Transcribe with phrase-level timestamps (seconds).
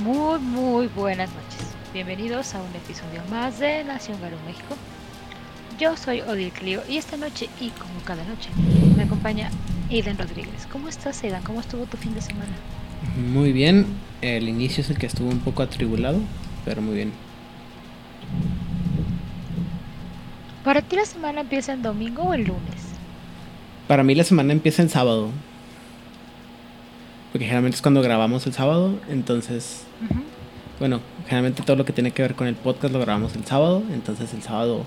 [0.00, 1.74] Muy muy buenas noches.
[1.92, 4.74] Bienvenidos a un episodio más de Nación Garo México.
[5.78, 8.48] Yo soy Odil Clio y esta noche, y como cada noche,
[8.96, 9.50] me acompaña
[9.90, 10.66] Aidan Rodríguez.
[10.72, 11.42] ¿Cómo estás, Aidan?
[11.42, 12.52] ¿Cómo estuvo tu fin de semana?
[13.30, 13.84] Muy bien.
[14.22, 16.20] El inicio es el que estuvo un poco atribulado,
[16.64, 17.12] pero muy bien.
[20.64, 22.94] ¿Para ti la semana empieza el domingo o el lunes?
[23.86, 25.30] Para mí la semana empieza el sábado.
[27.32, 29.84] Porque generalmente es cuando grabamos el sábado, entonces,
[30.78, 33.82] bueno, generalmente todo lo que tiene que ver con el podcast lo grabamos el sábado,
[33.92, 34.84] entonces el sábado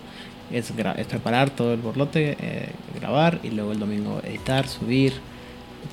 [0.52, 2.70] es, gra- es preparar todo el borlote, eh,
[3.00, 5.14] grabar y luego el domingo editar, subir,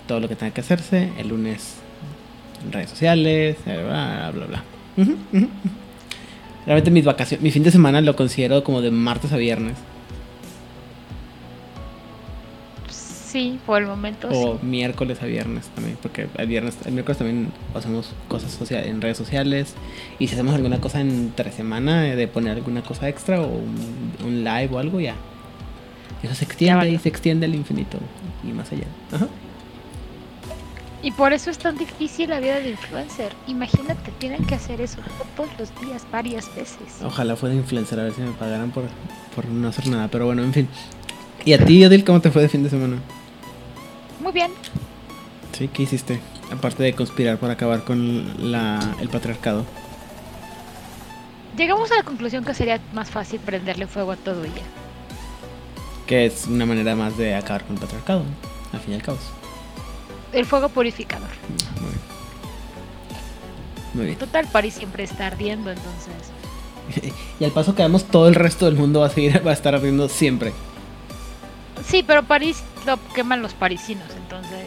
[0.09, 1.77] todo lo que tenga que hacerse, el lunes
[2.73, 4.65] redes sociales, eh, bla, bla, bla.
[4.97, 5.17] Ujú.
[6.67, 9.75] Realmente mis vacaciones, mi fin de semana lo considero como de martes a viernes.
[13.31, 14.67] Sí, por el momento O sí.
[14.67, 19.17] miércoles a viernes también, porque el viernes, el miércoles también hacemos cosas socia- en redes
[19.17, 19.75] sociales.
[20.19, 24.13] Y si hacemos alguna cosa entre semana, eh, de poner alguna cosa extra o un,
[24.27, 25.15] un live o algo, ya.
[26.23, 27.99] Eso se extiende y se extiende al infinito
[28.43, 28.85] y más allá.
[29.13, 29.29] Ajá.
[31.03, 33.33] Y por eso es tan difícil la vida de influencer.
[33.47, 34.99] Imagínate, tienen que hacer eso
[35.35, 36.79] todos los días, varias veces.
[37.03, 38.85] Ojalá fuera influencer, a ver si me pagaran por,
[39.35, 40.09] por no hacer nada.
[40.09, 40.69] Pero bueno, en fin.
[41.47, 42.97] ¿Y a ti, Adil, cómo te fue de fin de semana?
[44.31, 44.53] Muy bien.
[45.51, 46.21] Sí, ¿qué hiciste?
[46.53, 49.67] Aparte de conspirar para acabar con la, el patriarcado.
[51.57, 54.63] Llegamos a la conclusión que sería más fácil prenderle fuego a todo ella.
[56.07, 58.31] Que es una manera más de acabar con el patriarcado, ¿no?
[58.73, 59.19] al fin y al cabo.
[60.33, 61.31] El fuego purificador.
[61.81, 62.01] Muy bien.
[63.95, 64.19] Muy bien.
[64.19, 67.13] Total, París siempre está ardiendo, entonces.
[67.41, 69.55] Y al paso que vamos, todo el resto del mundo va a seguir, va a
[69.55, 70.53] estar ardiendo siempre.
[71.85, 74.67] Sí, pero París lo queman los parisinos, entonces.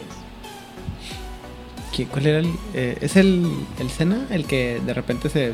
[1.94, 2.52] ¿Qué- ¿Cuál era el...?
[2.74, 5.48] eh, ¿Es el, el Sena el que de repente se,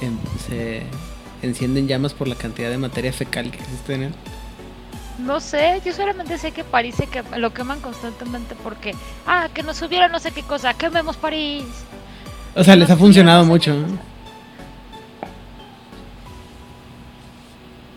[0.00, 0.82] en- se
[1.42, 4.14] enciende en llamas por la cantidad de materia fecal que existe en él?
[5.18, 8.94] No sé, yo solamente sé que París se que- lo queman constantemente porque.
[9.26, 11.64] Ah, que nos subiera no sé qué cosa, quememos París.
[12.54, 13.76] O sea, les ha funcionado no sé mucho.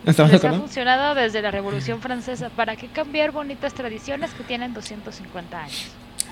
[0.06, 2.50] ¿Estamos de Les ha funcionado desde la Revolución Francesa.
[2.50, 5.88] ¿Para qué cambiar bonitas tradiciones que tienen 250 años?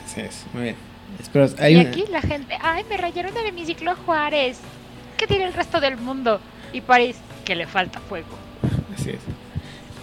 [0.05, 0.75] Así es, muy bien.
[1.19, 4.59] Espero, hay y una- aquí la gente, ay, me rayaron el hemiciclo Juárez.
[5.17, 6.39] ¿Qué tiene el resto del mundo?
[6.73, 8.27] Y París, que le falta fuego.
[8.97, 9.19] Así es.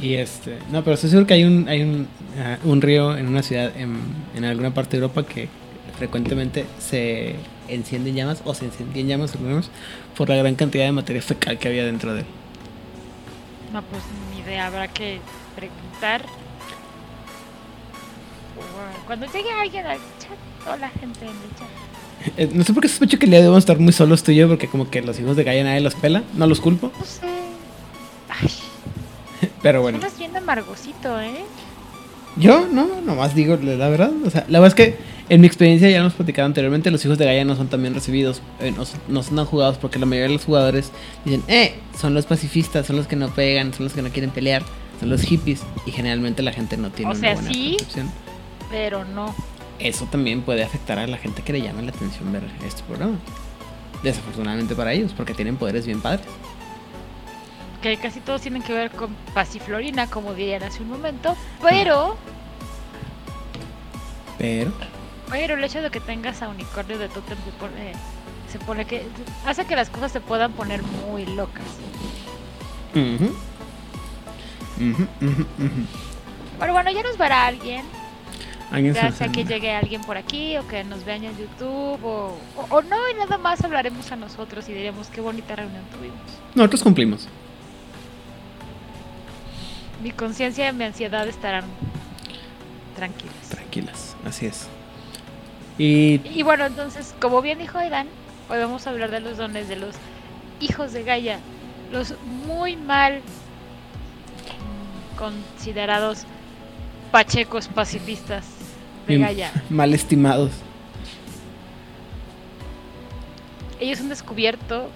[0.01, 2.09] Y este, no, pero estoy seguro que hay un, hay un,
[2.39, 3.97] ah, un río en una ciudad en,
[4.35, 5.49] en alguna parte de Europa que
[5.99, 7.37] frecuentemente se
[7.69, 9.71] enciende en llamas o se encendía en llamas supongamos,
[10.17, 12.27] por la gran cantidad de materia fecal que había dentro de él.
[13.75, 15.19] No, pues ni idea, habrá que
[15.57, 16.25] preguntar.
[19.05, 22.39] Cuando llegue alguien al chat, o la gente en el chat.
[22.39, 24.37] Eh, no sé por qué sospecho que el día debemos estar muy solos tú y
[24.37, 27.05] yo, porque como que los hijos de Gaia nadie los pela, no los culpo, No
[27.05, 27.27] sé.
[28.29, 28.49] Ay,
[29.63, 29.99] pero bueno.
[29.99, 31.45] andas bien amargosito, ¿eh?
[32.37, 34.13] Yo, no, nomás digo la verdad.
[34.25, 34.99] O sea, la verdad es que
[35.29, 37.81] en mi experiencia ya lo hemos platicado anteriormente, los hijos de Gaia no son tan
[37.83, 40.93] bien recibidos, eh, no, son- no son tan jugados porque la mayoría de los jugadores
[41.25, 44.31] dicen, eh, son los pacifistas, son los que no pegan, son los que no quieren
[44.31, 44.63] pelear,
[45.01, 47.75] son los hippies y generalmente la gente no tiene O una sea, buena sí.
[47.79, 48.11] percepción.
[48.71, 49.35] Pero no.
[49.79, 53.17] Eso también puede afectar a la gente que le llama la atención ver este programa.
[54.03, 56.27] Desafortunadamente para ellos, porque tienen poderes bien padres.
[57.83, 61.35] Que casi todos tienen que ver con pasiflorina, como dirían hace un momento.
[61.63, 62.17] Pero,
[64.39, 64.73] Pero,
[65.31, 67.93] pero el hecho de que tengas a unicornio de Totem se pone,
[68.51, 69.07] se pone que
[69.47, 71.65] hace que las cosas se puedan poner muy locas.
[72.95, 73.35] ujú.
[74.77, 75.87] Ujú, ujú, ujú.
[76.59, 77.85] Pero bueno, ya nos verá alguien.
[78.73, 82.37] Alguien Ya sea que llegue alguien por aquí o que nos vean en YouTube o,
[82.57, 86.19] o, o no, y nada más hablaremos a nosotros y diremos qué bonita reunión tuvimos.
[86.57, 87.29] Nosotros cumplimos.
[90.03, 91.65] Mi conciencia y mi ansiedad estarán
[92.97, 93.49] tranquilas.
[93.49, 94.67] Tranquilas, así es.
[95.79, 98.07] Y Y bueno, entonces, como bien dijo Aidan,
[98.49, 99.97] hoy vamos a hablar de los dones de los
[100.61, 101.39] hijos de Gaia,
[101.93, 102.15] los
[102.47, 103.21] muy mal
[105.17, 106.25] considerados
[107.11, 108.45] pachecos pacifistas
[109.07, 109.19] de.
[109.19, 109.53] Gaia.
[109.71, 110.53] mal estimados.
[113.81, 114.89] Ellos han descubierto,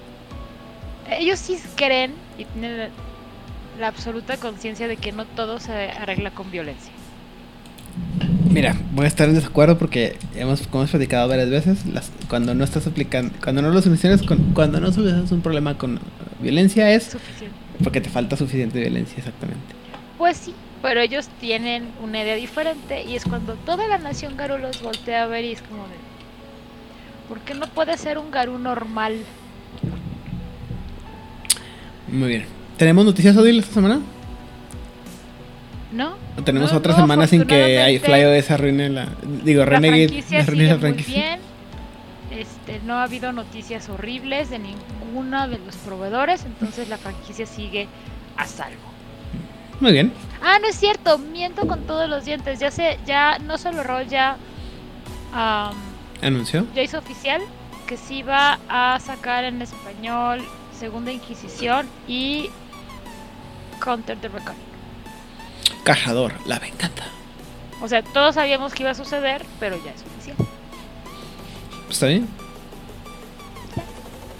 [1.10, 2.90] ellos sí creen y tienen
[3.78, 6.92] la absoluta conciencia de que no todo se arregla con violencia.
[8.50, 12.54] Mira, voy a estar en desacuerdo porque hemos, como hemos platicado varias veces, las, cuando
[12.54, 16.00] no estás aplicando, cuando no lo solucionas con, cuando no solucionas un problema con
[16.40, 17.54] violencia es Suficiente.
[17.84, 19.74] porque te falta suficiente violencia, exactamente.
[20.16, 24.56] Pues sí, pero ellos tienen una idea diferente y es cuando toda la nación Garo
[24.58, 25.94] los voltea a ver y es como de...
[27.28, 29.14] ¿Por qué no puede ser un Garú normal?
[32.10, 32.44] Muy bien.
[32.78, 34.00] ¿Tenemos noticias Odil esta semana?
[35.92, 36.16] ¿No?
[36.36, 39.08] ¿O tenemos No, otra no, semana sin que FlyOS arruine la.
[39.44, 41.40] Digo, La Renegade franquicia arruine sigue la muy bien.
[42.30, 47.88] Este, no ha habido noticias horribles de ninguno de los proveedores, entonces la franquicia sigue
[48.36, 48.76] a salvo.
[49.80, 50.12] Muy bien.
[50.42, 52.58] Ah, no es cierto, miento con todos los dientes.
[52.58, 54.36] Ya sé, ya no solo Roll ya,
[56.20, 56.66] Anunció.
[56.74, 57.40] ya hizo oficial
[57.86, 60.44] que sí va a sacar en español
[60.78, 62.50] Segunda Inquisición y
[63.82, 64.67] Counter the Reckoning.
[65.84, 67.04] Cajador, la venganza.
[67.80, 70.36] O sea, todos sabíamos que iba a suceder, pero ya es oficial.
[71.90, 72.28] ¿Está bien?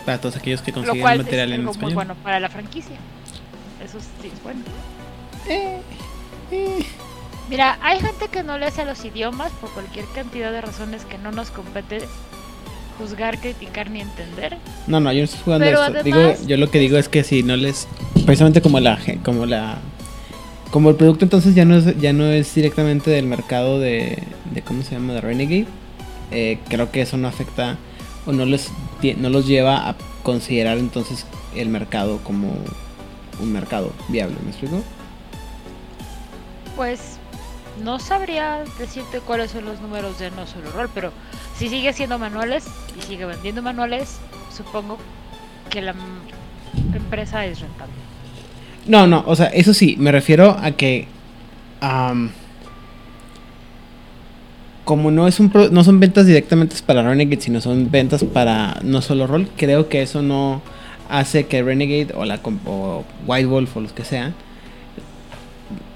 [0.04, 1.82] Para todos aquellos que Lo consiguen es material en español.
[1.82, 2.96] muy bueno para la franquicia.
[3.84, 4.60] Eso sí es bueno.
[5.48, 5.80] Eh,
[6.50, 6.86] eh.
[7.48, 11.04] Mira, hay gente que no le hace a los idiomas por cualquier cantidad de razones
[11.04, 12.00] que no nos compete
[12.98, 14.58] juzgar, criticar ni entender.
[14.86, 17.22] No, no, yo no estoy jugando Pero además- Digo, yo lo que digo es que
[17.24, 17.86] si no les.
[18.26, 18.98] Precisamente como la.
[19.24, 19.78] Como la.
[20.70, 24.22] Como el producto entonces ya no es, ya no es directamente del mercado de,
[24.52, 25.14] de ¿cómo se llama?
[25.14, 25.66] de Renegade.
[26.30, 27.78] eh, creo que eso no afecta
[28.26, 28.70] o no les
[29.16, 31.24] no los lleva a considerar entonces
[31.54, 32.52] el mercado como
[33.40, 34.82] un mercado viable, ¿me explico?
[36.76, 37.18] Pues
[37.82, 41.12] no sabría decirte cuáles son los números de no solo rol, pero
[41.56, 42.66] si sigue siendo manuales
[42.98, 44.18] y sigue vendiendo manuales,
[44.54, 44.98] supongo
[45.70, 45.94] que la
[46.94, 48.07] empresa es rentable.
[48.88, 51.06] No, no, o sea, eso sí, me refiero a que
[51.80, 52.30] am,
[54.84, 58.80] como no es un pro- no son ventas directamente para Renegade, sino son ventas para
[58.82, 60.62] no solo rol, creo que eso no
[61.10, 64.34] hace que Renegade o la o White Wolf o los que sean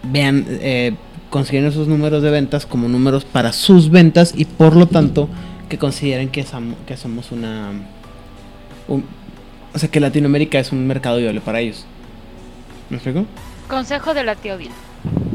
[0.03, 0.93] vean eh,
[1.31, 5.29] consideren esos números de ventas como números para sus ventas y por lo tanto
[5.71, 7.71] que consideren que, som- que somos una
[8.89, 9.05] un-
[9.75, 11.87] o sea que Latinoamérica es un mercado viable para ellos.
[12.93, 13.25] ¿Me explico?
[13.71, 14.71] Consejo de la tía Odil.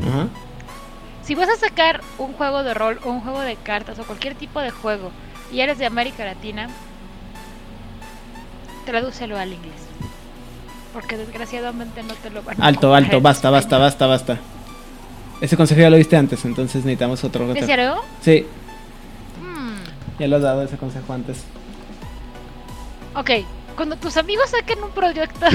[0.07, 0.27] Ajá.
[1.23, 4.35] Si vas a sacar un juego de rol o un juego de cartas o cualquier
[4.35, 5.09] tipo de juego
[5.51, 6.69] y eres de América Latina,
[8.85, 9.73] tradúcelo al inglés.
[10.93, 14.37] Porque desgraciadamente no te lo van a Alto, alto, basta, basta, basta, basta.
[15.41, 17.51] Ese consejo ya lo viste antes, entonces necesitamos otro.
[17.55, 17.95] ¿En serio?
[18.21, 18.45] Sí,
[19.41, 21.43] Hmm, ya lo has dado ese consejo antes.
[23.15, 23.31] Ok,
[23.75, 25.47] cuando tus amigos saquen un proyecto,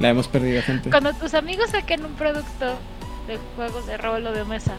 [0.00, 0.90] La hemos perdido, gente.
[0.90, 2.76] cuando tus amigos saquen un producto
[3.28, 4.72] de juegos de rol o de mesa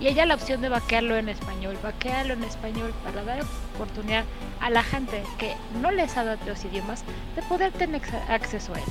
[0.00, 3.40] y haya la opción de vaquearlo en español, vaquearlo en español para dar
[3.74, 4.24] oportunidad
[4.60, 5.52] a la gente que
[5.82, 7.04] no les sabe otros idiomas
[7.36, 8.84] de poder tener acceso a él.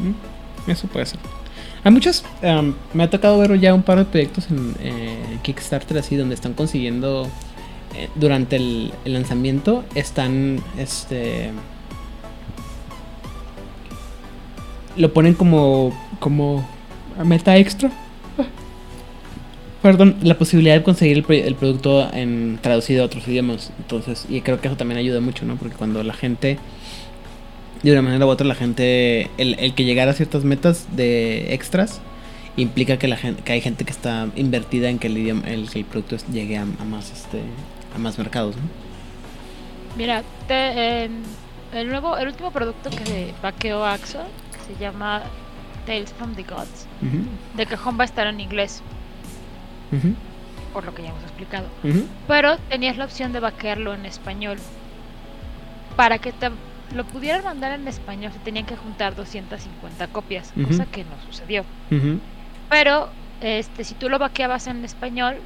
[0.00, 1.18] Mm, Eso puede ser.
[1.82, 2.24] Hay muchos.
[2.42, 6.34] em, me ha tocado ver ya un par de proyectos en eh, Kickstarter así donde
[6.34, 7.26] están consiguiendo
[7.94, 11.52] eh, durante el, el lanzamiento están este
[14.96, 16.66] lo ponen como como
[17.24, 17.90] meta extra.
[19.82, 23.70] Perdón, la posibilidad de conseguir el, pro- el producto en traducido a otros idiomas.
[23.78, 25.56] Entonces, y creo que eso también ayuda mucho, ¿no?
[25.56, 26.58] Porque cuando la gente
[27.82, 31.52] de una manera u otra la gente el, el que llegara a ciertas metas de
[31.54, 32.00] extras
[32.56, 35.68] implica que la gente que hay gente que está invertida en que el idioma el,
[35.70, 37.42] que el producto llegue a, a más este
[37.94, 38.62] a más mercados ¿no?
[39.96, 41.22] Mira, te- en
[41.74, 44.18] el nuevo, el último producto que vaqueó que
[44.66, 45.22] se llama
[45.86, 46.86] Tales from the Gods,
[47.56, 48.82] de cajón va a estar en inglés,
[50.72, 51.66] por lo que ya hemos explicado.
[52.26, 54.58] Pero tenías la opción de vaquearlo en español.
[55.96, 56.50] Para que te
[56.94, 61.64] lo pudieran mandar en español se tenían que juntar 250 copias, cosa que no sucedió.
[62.68, 63.08] Pero
[63.40, 65.36] este, si tú lo vaqueabas en español,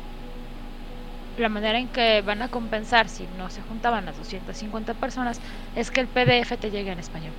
[1.38, 5.40] la manera en que van a compensar si no se juntaban las 250 personas
[5.76, 7.32] es que el PDF te llegue en español.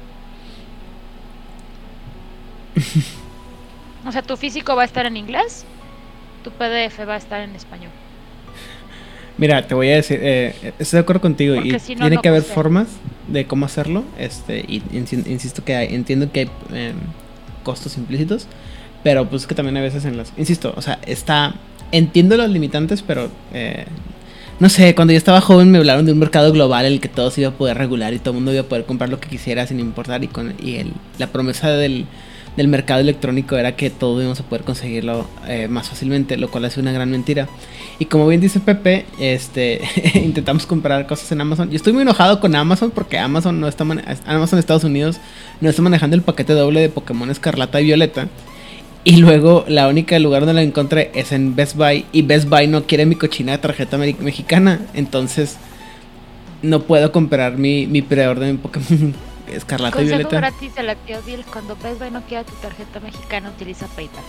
[4.07, 5.65] o sea, tu físico va a estar en inglés,
[6.43, 7.91] tu PDF va a estar en español.
[9.37, 12.17] Mira, te voy a decir, eh, estoy de acuerdo contigo Porque y si no, tiene
[12.17, 12.87] no que haber formas
[13.27, 16.95] de cómo hacerlo, este, y insi- insisto que hay- entiendo que hay em,
[17.63, 18.47] costos implícitos,
[19.03, 21.55] pero pues que también a veces en las, insisto, o sea, está,
[21.91, 23.85] entiendo los limitantes, pero eh,
[24.59, 27.07] no sé, cuando yo estaba joven me hablaron de un mercado global en el que
[27.09, 29.19] todo se iba a poder regular y todo el mundo iba a poder comprar lo
[29.19, 32.05] que quisiera sin importar y con y el, la promesa del,
[32.58, 36.65] del mercado electrónico era que todo íbamos a poder conseguirlo eh, más fácilmente, lo cual
[36.65, 37.48] es una gran mentira.
[37.98, 39.81] Y como bien dice Pepe, este
[40.15, 41.70] intentamos comprar cosas en Amazon.
[41.70, 43.86] Yo estoy muy enojado con Amazon porque Amazon no está
[44.25, 45.17] Amazon Estados Unidos
[45.62, 48.27] no está manejando el paquete doble de Pokémon Escarlata y Violeta.
[49.03, 52.05] Y luego la única lugar donde la encontré es en Best Buy.
[52.12, 54.79] Y Best Buy no quiere mi cochina de tarjeta me- mexicana.
[54.93, 55.58] Entonces
[56.62, 59.13] no puedo comprar mi, mi preorden de Pokémon
[59.48, 60.38] Escarlata y Consejo Violeta.
[60.38, 61.77] gratis de la Odil, cuando
[62.12, 64.24] no quiera tu tarjeta mexicana, utiliza PayPal.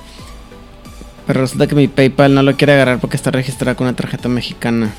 [1.27, 4.29] Pero resulta que mi PayPal no lo quiere agarrar porque está registrada con una tarjeta
[4.29, 4.93] mexicana.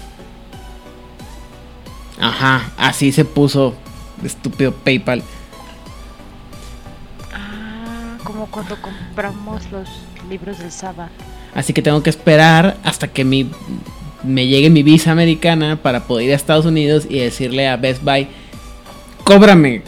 [2.20, 3.76] Ajá, así se puso
[4.24, 5.22] estúpido PayPal.
[7.34, 9.90] Ah, como cuando compramos los
[10.30, 11.10] libros del Saba.
[11.54, 13.52] Así que tengo que esperar hasta que mi,
[14.24, 18.04] me llegue mi visa americana para poder ir a Estados Unidos y decirle a Best
[18.04, 18.28] Buy,
[19.24, 19.82] cóbrame,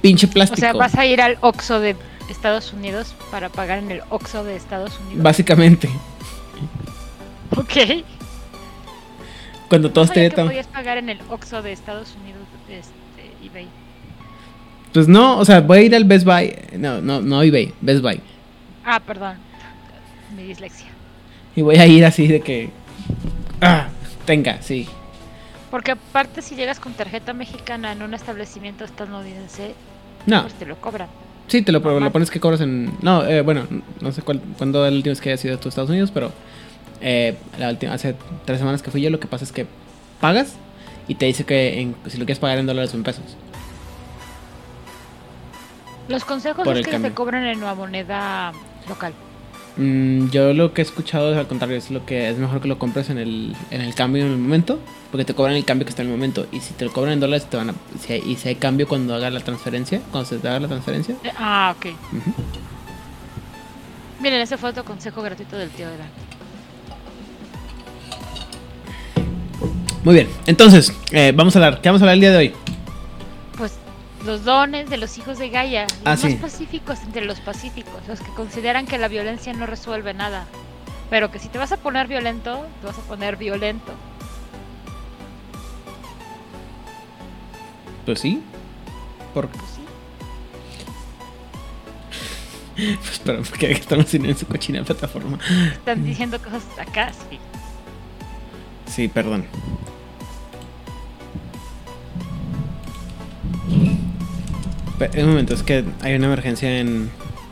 [0.00, 0.60] pinche O plástico.
[0.60, 1.96] sea, vas a ir al Oxxo de
[2.30, 5.22] Estados Unidos para pagar en el Oxxo de Estados Unidos.
[5.22, 5.88] Básicamente,
[7.56, 8.04] Ok.
[9.68, 10.46] cuando todo No sabía esté que tan...
[10.46, 13.68] podías pagar en el Oxxo de Estados Unidos, este, eBay.
[14.92, 16.54] Pues no, o sea, voy a ir al Best Buy.
[16.78, 18.20] No, no, no eBay, Best Buy.
[18.84, 19.36] Ah, perdón.
[20.36, 20.86] Mi dislexia.
[21.56, 22.70] Y voy a ir así de que...
[23.60, 23.88] Ah,
[24.24, 24.88] tenga, sí.
[25.74, 29.74] Porque aparte si llegas con tarjeta mexicana en un establecimiento estadounidense,
[30.24, 31.08] No, pues te lo cobran.
[31.48, 32.92] sí, te lo, pones que cobras en...
[33.02, 33.66] No, eh, bueno,
[34.00, 36.30] no sé cuál, cuándo es la última vez que hayas ido a Estados Unidos, pero
[37.00, 38.14] eh, la última, hace
[38.44, 39.66] tres semanas que fui yo, lo que pasa es que
[40.20, 40.54] pagas
[41.08, 43.24] y te dice que en- si lo quieres pagar en dólares o en pesos.
[46.06, 47.10] Los consejos Por es el que cambio.
[47.10, 48.52] te cobran en una moneda
[48.88, 49.12] local.
[49.76, 52.68] Mm, yo lo que he escuchado es al contrario, es lo que es mejor que
[52.68, 54.78] lo compres en el, en el cambio en el momento,
[55.10, 56.46] porque te cobran el cambio que está en el momento.
[56.52, 58.54] Y si te lo cobran en dólares, te van a, si hay, y si hay
[58.54, 61.16] cambio cuando haga la transferencia, cuando se te haga la transferencia.
[61.24, 61.86] Eh, Ah, ok.
[62.12, 62.32] ujú.
[64.20, 66.08] Miren, ese fue otro consejo gratuito del tío de Dan.
[70.04, 72.52] Muy bien, entonces, eh, vamos a hablar, ¿qué vamos a hablar el día de hoy?
[74.24, 76.34] Los dones de los hijos de Gaia, los Ah, más sí.
[76.36, 80.46] pacíficos entre los pacíficos, los que consideran que la violencia no resuelve nada,
[81.10, 83.92] pero que si te vas a poner violento, te vas a poner violento.
[88.06, 88.42] Pues sí.
[89.34, 89.82] Por, Pues sí.
[93.02, 95.38] pues, pero porque estamos en su cochina plataforma.
[95.72, 97.38] Están diciendo cosas acá, sí.
[98.90, 99.46] Sí, perdón.
[105.16, 107.10] Un momento, es que hay una emergencia en,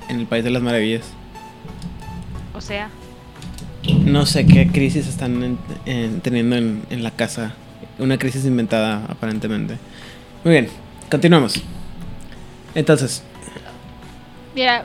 [0.08, 1.04] en el País de las Maravillas.
[2.54, 2.88] O sea,
[4.04, 7.52] No sé qué crisis están en- en- teniendo en, en la casa.
[7.98, 9.76] Una crisis inventada, aparentemente.
[10.44, 10.68] Muy bien,
[11.10, 11.60] continuamos.
[12.76, 13.22] Entonces,
[14.54, 14.84] mira,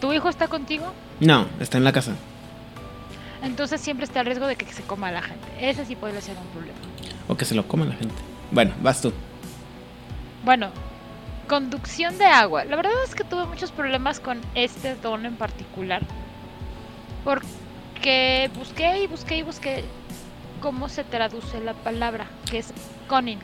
[0.00, 0.92] ¿tu hijo está contigo?
[1.20, 2.12] no, está en la casa.
[3.42, 5.46] Entonces siempre está el riesgo de que se coma a la gente.
[5.60, 6.78] Ese sí puede ser un problema.
[7.28, 8.14] O que se lo coma la gente.
[8.52, 9.12] Bueno, vas tú.
[10.44, 10.70] Bueno,
[11.50, 12.64] conducción de agua.
[12.64, 16.00] La verdad es que tuve muchos problemas con este don en particular.
[17.24, 19.84] Porque busqué y busqué y busqué
[20.62, 22.72] cómo se traduce la palabra, que es
[23.08, 23.40] conning.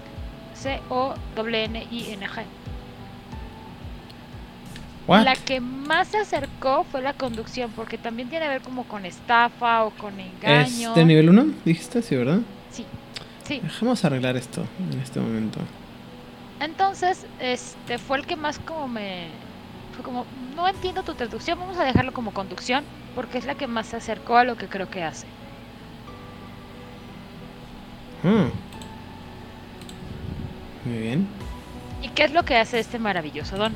[0.55, 2.45] C-O-N-N-I-N-G.
[5.09, 9.05] La que más se acercó fue la conducción, porque también tiene que ver como con
[9.05, 10.91] estafa o con engaño.
[10.91, 11.47] ¿Es de nivel 1?
[11.65, 12.39] Dijiste, sí, ¿verdad?
[12.71, 12.87] Sí,
[13.45, 13.61] sí.
[13.61, 15.59] A arreglar esto en este momento.
[16.61, 19.29] Entonces, este fue el que más como me
[19.95, 22.85] fue como no entiendo tu traducción, vamos a dejarlo como conducción
[23.15, 25.27] porque es la que más se acercó a lo que creo que hace.
[28.25, 28.49] Ah.
[30.85, 31.27] Muy bien.
[32.03, 33.75] ¿Y qué es lo que hace este maravilloso don?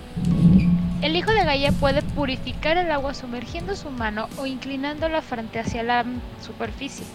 [1.02, 5.82] El hijo de Gaia puede purificar el agua sumergiendo su mano o inclinándola frente hacia
[5.82, 6.04] la
[6.42, 7.06] superficie.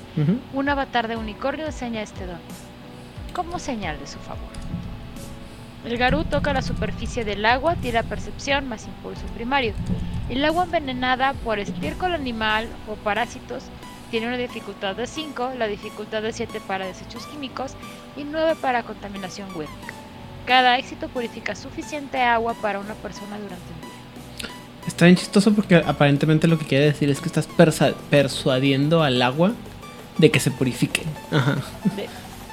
[0.54, 2.40] Un avatar de unicornio enseña este don,
[3.34, 4.50] como señal de su favor.
[5.86, 9.74] El Garú toca la superficie del agua, tira percepción más impulso primario.
[10.30, 13.66] El agua envenenada por estiércol animal o parásitos
[14.10, 17.74] tiene una dificultad de 5, la dificultad de 7 para desechos químicos
[18.18, 19.94] y 9 para contaminación huérmica.
[20.46, 24.50] Cada éxito purifica suficiente agua para una persona durante un día.
[24.88, 27.48] Está bien chistoso porque aparentemente lo que quiere decir es que estás
[28.10, 29.54] persuadiendo al agua
[30.18, 31.04] de que se purifique.
[31.32, 31.58] Ajá.
[31.96, 32.08] De,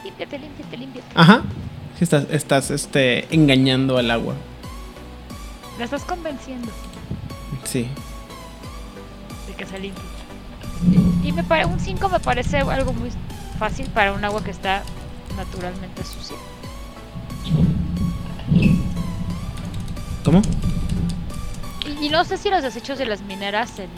[0.04, 1.08] límpiate, límpiate, límpiate.
[1.14, 1.42] Ajá.
[2.02, 4.34] Estás, estás este, engañando al agua.
[5.78, 6.68] La estás convenciendo.
[7.62, 7.86] Sí.
[9.46, 10.02] de que se limpie.
[11.22, 13.10] Y me pare, un 5 me parece algo muy
[13.56, 14.82] fácil para un agua que está
[15.36, 16.34] naturalmente sucia.
[20.24, 20.42] ¿Cómo?
[21.86, 23.90] Y, y no sé si los desechos de las mineras en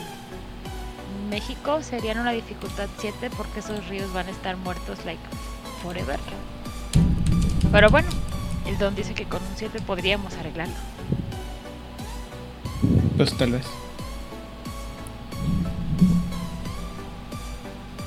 [1.30, 5.22] México serían una dificultad 7 porque esos ríos van a estar muertos like
[5.82, 6.20] forever.
[7.74, 8.06] Pero bueno,
[8.68, 10.74] el don dice que con un 7 podríamos arreglarlo.
[13.16, 13.66] Pues tal vez.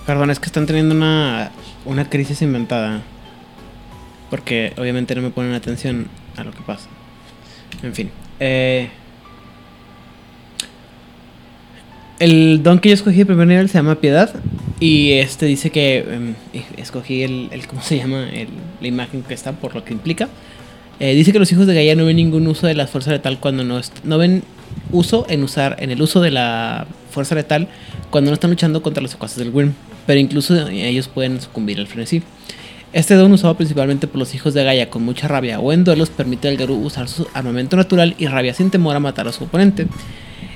[0.05, 1.51] Perdón, es que están teniendo una,
[1.83, 3.01] una crisis inventada.
[4.29, 6.07] Porque obviamente no me ponen atención
[6.37, 6.87] a lo que pasa.
[7.83, 8.09] En fin.
[8.39, 8.89] Eh,
[12.19, 14.33] el don que yo escogí de primer nivel se llama Piedad.
[14.79, 16.35] Y este dice que em,
[16.77, 18.27] escogí el, el, ¿Cómo se llama?
[18.79, 20.29] La imagen que está, por lo que implica.
[20.99, 23.39] Eh, dice que los hijos de Gaia no ven ningún uso de la fuerza letal
[23.39, 24.43] cuando no, no ven
[24.91, 27.67] uso en usar en el uso de la fuerza letal
[28.09, 29.73] cuando no están luchando contra los secuaces del Wyrm,
[30.07, 32.23] pero incluso ellos pueden sucumbir al frenesí.
[32.93, 36.09] Este don usado principalmente por los hijos de Gaia con mucha rabia o en duelos
[36.09, 39.43] permite al Garú usar su armamento natural y rabia sin temor a matar a su
[39.43, 39.87] oponente.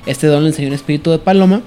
[0.06, 1.62] Este don le enseña un espíritu de paloma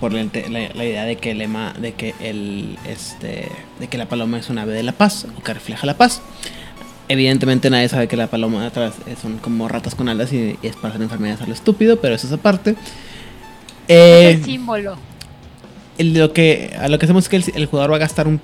[0.00, 3.98] por la, la, la, idea de que el lema de que el este de que
[3.98, 6.22] la paloma es un ave de la paz o que refleja la paz.
[7.08, 11.02] Evidentemente nadie sabe que la paloma atrás son como ratas con alas y, y esparcen
[11.02, 12.76] enfermedades a lo estúpido, pero eso es aparte.
[13.88, 14.96] Eh, es el símbolo.
[15.98, 18.40] Lo que, a lo que hacemos es que el, jugador va a gastar un,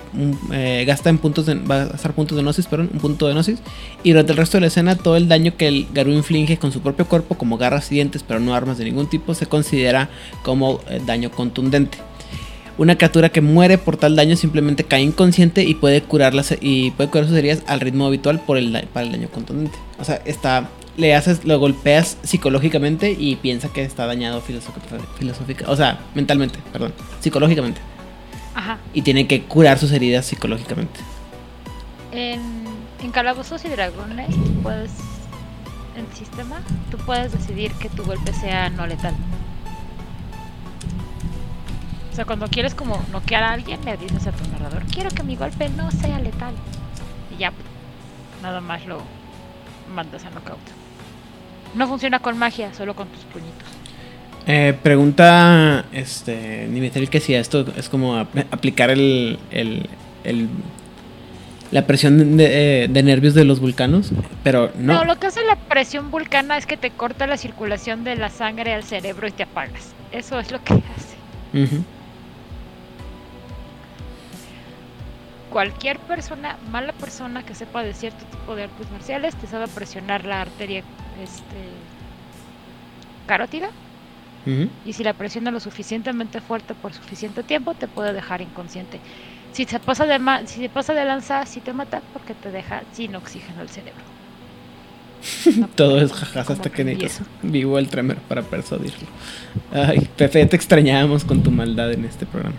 [0.52, 3.32] eh, gasta en puntos de, va a gastar puntos de gnosis, perdón, un punto de
[3.32, 3.60] gnosis
[4.02, 6.72] y durante el resto de la escena todo el daño que el Garú inflige con
[6.72, 10.10] su propio cuerpo como garras y dientes, pero no armas de ningún tipo, se considera
[10.42, 11.96] como eh, daño contundente.
[12.76, 17.10] Una criatura que muere por tal daño simplemente cae inconsciente y puede curarlas y puede
[17.10, 19.76] curar sus heridas al ritmo habitual por el, para el daño contundente.
[19.98, 25.76] O sea, está le haces, lo golpeas psicológicamente y piensa que está dañado filosófica, o
[25.76, 27.80] sea, mentalmente, perdón, psicológicamente.
[28.54, 28.78] Ajá.
[28.92, 30.98] Y tiene que curar sus heridas psicológicamente.
[32.10, 32.40] En,
[33.00, 34.90] en Calabozos y Dragones, tú puedes,
[35.96, 39.14] en el sistema, tú puedes decidir que tu golpe sea no letal.
[42.10, 45.22] O sea, cuando quieres como noquear a alguien, le dices a tu narrador, quiero que
[45.22, 46.54] mi golpe no sea letal.
[47.32, 47.52] Y ya,
[48.42, 49.00] nada más lo
[49.94, 50.87] mandas a knockout.
[51.74, 53.68] No funciona con magia, solo con tus puñitos.
[54.50, 56.70] Eh, pregunta este
[57.10, 59.86] que si esto es como ap aplicar el, el,
[60.24, 60.48] el,
[61.70, 64.10] la presión de, eh, de, nervios de los vulcanos,
[64.42, 64.94] pero no.
[64.94, 68.30] No, lo que hace la presión vulcana es que te corta la circulación de la
[68.30, 69.92] sangre al cerebro y te apagas.
[70.12, 71.16] Eso es lo que hace.
[71.52, 71.84] Uh -huh.
[75.50, 80.24] Cualquier persona, mala persona que sepa de cierto tipo de artes marciales, te sabe presionar
[80.24, 80.82] la arteria
[81.22, 81.68] este,
[83.26, 83.68] carótida.
[84.46, 84.68] Uh -huh.
[84.84, 89.00] Y si la presiona lo suficientemente fuerte por suficiente tiempo, te puede dejar inconsciente.
[89.52, 92.82] Si se pasa de, si se pasa de lanza, si te mata, porque te deja
[92.92, 94.04] sin oxígeno el cerebro.
[95.56, 99.08] No Todo es jajas hasta que necesitas vivo el tremer para persuadirlo.
[99.72, 102.56] Ay, Pepe, te extrañábamos con tu maldad en este programa.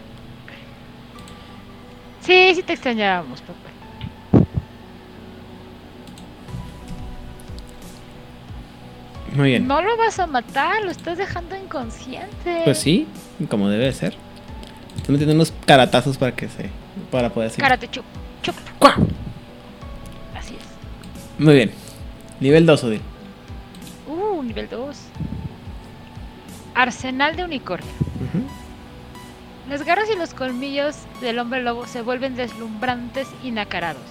[2.21, 3.68] Sí, sí te extrañábamos, Pepe.
[9.33, 9.67] Muy bien.
[9.67, 12.61] No lo vas a matar, lo estás dejando inconsciente.
[12.63, 13.07] Pues sí,
[13.49, 14.15] como debe ser.
[14.97, 16.69] Estoy metiendo unos caratazos para que se.
[17.11, 17.63] para poder seguir.
[17.63, 18.05] Karate chup,
[18.41, 18.55] chup.
[18.79, 18.95] ¡Cuá!
[20.37, 21.43] Así es.
[21.43, 21.71] Muy bien.
[22.39, 23.01] Nivel 2, Odil.
[24.07, 24.97] Uh, nivel 2.
[26.75, 27.91] Arsenal de unicornio.
[27.99, 29.69] Uh -huh.
[29.69, 34.01] Las garras y los colmillos del hombre lobo se vuelven deslumbrantes y nacarados,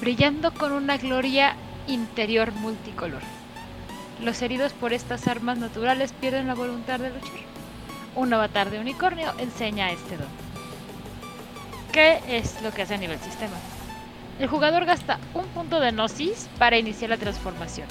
[0.00, 1.56] brillando con una gloria
[1.88, 3.22] interior multicolor.
[4.22, 7.40] Los heridos por estas armas naturales pierden la voluntad de luchar.
[8.14, 10.28] Un avatar de unicornio enseña este don.
[11.90, 13.54] ¿Qué es lo que hace a nivel sistema?
[14.38, 17.88] El jugador gasta un punto de gnosis para iniciar la transformación.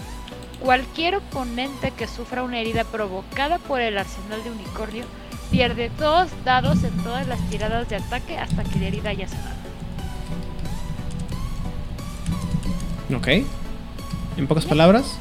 [0.59, 5.05] Cualquier oponente que sufra una herida provocada por el arsenal de unicornio
[5.49, 9.55] pierde dos dados en todas las tiradas de ataque hasta que la herida haya sanado.
[13.15, 13.27] Ok.
[14.37, 15.17] En pocas palabras.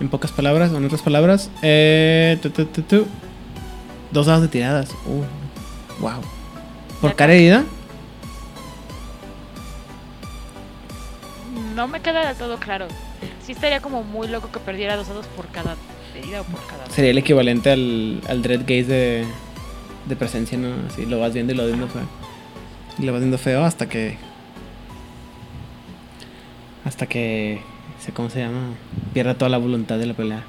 [0.00, 1.50] En pocas palabras, o en otras palabras.
[1.62, 3.06] Eh, tu, tu, tu,
[4.10, 4.90] dos dados de tiradas.
[5.06, 6.20] Uh, wow.
[7.00, 7.64] ¿Por cada herida?
[11.74, 12.86] No me queda del todo claro.
[13.44, 15.76] Sí estaría como muy loco que perdiera dos dados por cada
[16.16, 16.86] herida o por cada.
[16.90, 19.26] Sería el equivalente al, al Dread Gaze de,
[20.06, 20.74] de presencia, ¿no?
[20.88, 22.02] Así lo vas viendo y lo vas viendo feo.
[22.98, 24.18] Y lo vas viendo feo hasta que.
[26.84, 27.62] Hasta que.
[28.14, 28.74] ¿Cómo se llama?
[29.12, 30.42] Pierda toda la voluntad de la pelea.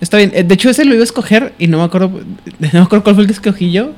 [0.00, 0.30] Está bien.
[0.30, 2.10] De hecho, ese lo iba a escoger y no me acuerdo.
[2.58, 3.92] No me acuerdo cuál fue el que escogí yo.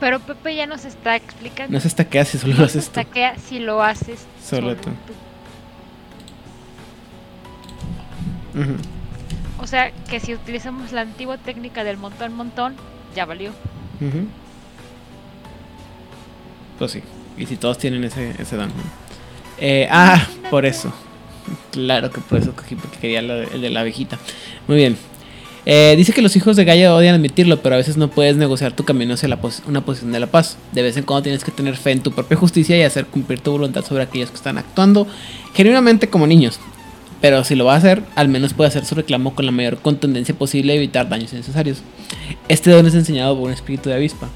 [0.00, 1.72] Pero Pepe ya nos está explicando.
[1.72, 4.76] No se estaquea si solo no lo haces se estaquea si lo haces solo, solo
[4.76, 4.90] tú.
[4.90, 5.12] tú.
[8.58, 8.76] Uh -huh.
[9.62, 12.74] O sea que si utilizamos la antigua técnica del montón montón,
[13.14, 13.50] ya valió.
[14.00, 14.26] Uh -huh.
[16.78, 17.02] Pues sí.
[17.38, 18.72] Y si todos tienen ese, ese dan.
[19.64, 20.92] Eh, ah, por eso.
[21.70, 24.18] Claro que por eso cogí, porque quería el de la abejita.
[24.66, 24.96] Muy bien.
[25.64, 28.72] Eh, dice que los hijos de Gaia odian admitirlo, pero a veces no puedes negociar
[28.72, 30.58] tu camino hacia la una posición de la paz.
[30.72, 33.38] De vez en cuando tienes que tener fe en tu propia justicia y hacer cumplir
[33.38, 35.06] tu voluntad sobre aquellos que están actuando
[35.54, 36.58] genuinamente como niños.
[37.20, 39.78] Pero si lo va a hacer, al menos puede hacer su reclamo con la mayor
[39.78, 41.82] contundencia posible y evitar daños innecesarios.
[42.48, 44.28] Este don es enseñado por un espíritu de avispa.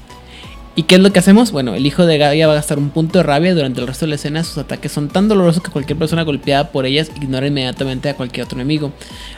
[0.77, 1.51] ¿Y qué es lo que hacemos?
[1.51, 4.05] Bueno, el hijo de Gaia va a gastar un punto de rabia durante el resto
[4.05, 4.43] de la escena.
[4.43, 8.45] Sus ataques son tan dolorosos que cualquier persona golpeada por ellas ignora inmediatamente a cualquier
[8.45, 8.91] otro enemigo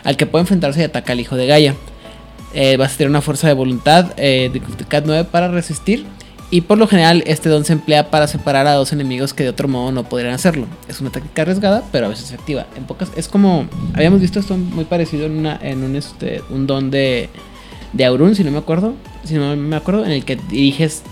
[0.04, 1.76] al que puede enfrentarse y ataca al hijo de Gaia.
[2.54, 6.06] Eh, vas a tener una fuerza de voluntad eh, de dificultad 9 para resistir.
[6.52, 9.50] Y por lo general, este don se emplea para separar a dos enemigos que de
[9.50, 10.68] otro modo no podrían hacerlo.
[10.90, 12.66] Es una táctica arriesgada, pero a veces efectiva.
[12.76, 13.66] En pocas, es como.
[13.94, 17.30] Habíamos visto esto muy parecido en, una, en un, este, un don de,
[17.94, 18.96] de Aurun, si no me acuerdo.
[19.24, 21.04] Si no me acuerdo, en el que diriges.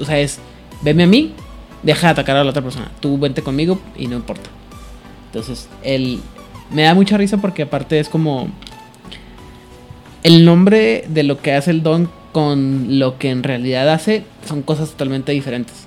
[0.00, 0.38] O sea, es.
[0.82, 1.34] Veme a mí,
[1.82, 2.90] deja de atacar a la otra persona.
[3.00, 4.50] Tú vente conmigo y no importa.
[5.26, 6.20] Entonces, él.
[6.70, 8.48] Me da mucha risa porque aparte es como.
[10.22, 14.62] El nombre de lo que hace el don con lo que en realidad hace son
[14.62, 15.86] cosas totalmente diferentes.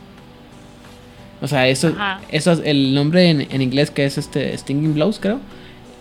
[1.42, 2.22] O sea, eso, Ajá.
[2.30, 5.40] eso es el nombre en, en inglés que es este Stinging Blows, creo.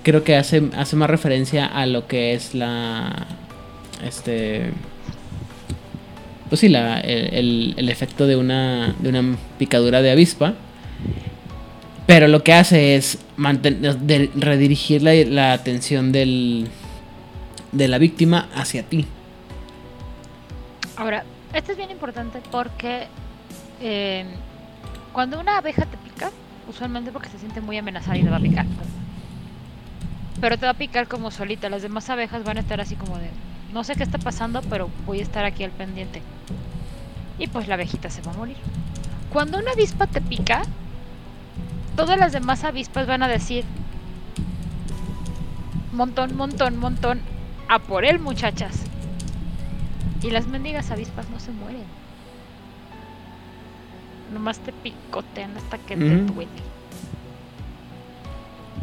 [0.02, 3.26] Creo que hace, hace más referencia a lo que es la.
[4.06, 4.70] Este.
[6.54, 10.54] Pues sí, el, el- efecto de una, de una picadura de avispa.
[12.06, 16.68] Pero lo que hace es manten- de- redirigir la, la atención del,
[17.72, 19.04] de la víctima hacia ti.
[20.96, 23.08] Ahora, esto es bien importante porque
[23.80, 24.24] eh,
[25.12, 26.30] cuando una abeja te pica,
[26.70, 28.66] usualmente porque se siente muy amenazada y te va a picar.
[30.40, 31.68] Pero te va a picar como solita.
[31.68, 33.28] Las demás abejas van a estar así como de,
[33.74, 36.22] no sé qué está pasando, pero voy a estar aquí al pendiente.
[37.40, 38.56] Y pues la abejita se va a morir.
[39.32, 40.62] Cuando una avispa te pica,
[41.96, 43.64] todas las demás avispas van a decir,
[45.92, 47.20] montón, montón, montón,
[47.68, 48.84] a por él muchachas.
[50.22, 51.82] Y las mendigas avispas no se mueren.
[54.32, 56.32] Nomás te picotean hasta que te Ujú.
[56.32, 56.50] duele.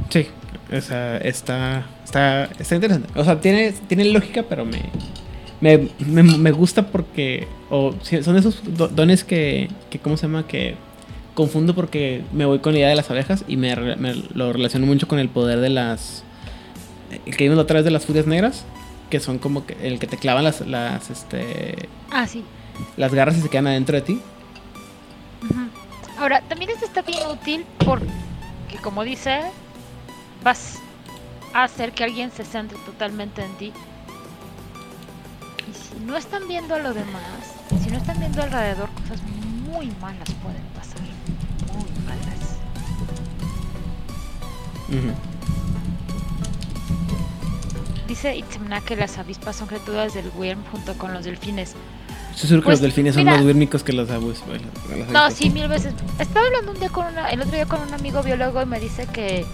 [0.10, 0.28] Sí,
[0.72, 3.10] o sea, está, está, está interesante.
[3.20, 4.82] O sea, tiene, tiene lógica, pero me,
[5.60, 10.48] me, me, me gusta porque o, son esos do- dones que, que, ¿cómo se llama?
[10.48, 10.76] Que
[11.34, 13.74] confundo porque me voy con la idea de las abejas y me,
[14.34, 16.24] lo relaciono mucho con el poder de las...
[17.26, 18.66] Que vimos la otra vez de las furias negras,
[19.10, 21.76] que son como que el que te clavan las, las, este,
[22.10, 22.44] Ah, sí.
[22.96, 24.22] las garras y se quedan adentro de ti.
[26.18, 28.06] Ahora, también esto está bien útil porque,
[28.82, 29.42] como dice,
[30.44, 30.76] vas
[31.54, 33.74] a hacer que alguien se centre totalmente en ti.
[35.70, 39.22] Y si no están viendo a lo demás, si no están viendo alrededor, cosas
[39.70, 41.02] muy malas pueden pasar.
[41.74, 42.58] Muy malas.
[48.08, 51.76] Dice Itzemna que las avispas son criaturas del Wyrm junto con los delfines.
[52.34, 54.42] Estoy seguro que Pues, los delfines son más duérmicos que los abuelos.
[55.12, 55.94] No, sí, mil veces.
[56.20, 58.80] Estaba hablando un día con una, el otro día con un amigo biólogo y me
[58.80, 59.46] dice que,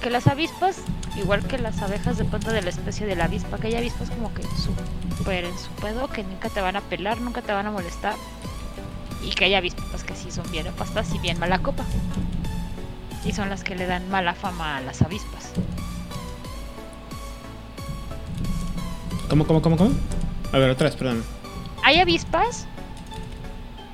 [0.00, 0.78] que las avispas,
[1.16, 4.32] igual que las abejas, depende de la especie de la avispa, que hay avispas como
[4.34, 7.70] que súper en su pedo, que nunca te van a pelar, nunca te van a
[7.70, 8.14] molestar.
[9.22, 11.84] Y que hay avispas que sí son bien pastas y bien mala copa.
[13.24, 15.52] Y son las que le dan mala fama a las avispas.
[19.28, 19.90] ¿Cómo, cómo, cómo, cómo?
[20.52, 21.22] A ver, otra vez, perdón.
[21.84, 22.66] Hay avispas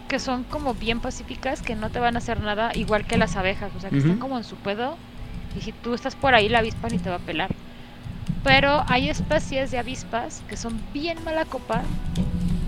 [0.09, 3.35] que son como bien pacíficas, que no te van a hacer nada, igual que las
[3.35, 4.97] abejas, o sea, que están como en su pedo.
[5.59, 7.51] Y si tú estás por ahí, la avispa ni te va a pelar.
[8.45, 11.83] Pero hay especies de avispas que son bien mala copa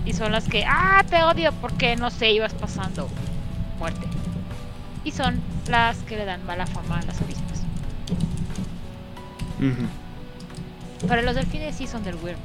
[0.05, 3.07] y son las que, ah, te odio porque no sé, ibas pasando
[3.77, 4.05] muerte.
[5.05, 7.63] Y son las que le dan mala fama a las avispas.
[9.59, 9.87] Ujú.
[11.07, 12.37] Pero los delfines sí son del weird.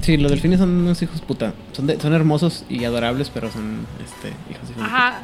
[0.00, 1.54] Sí, los delfines son unos hijos puta.
[1.72, 5.20] Son, de- son hermosos y adorables, pero son este, hijos de Ajá.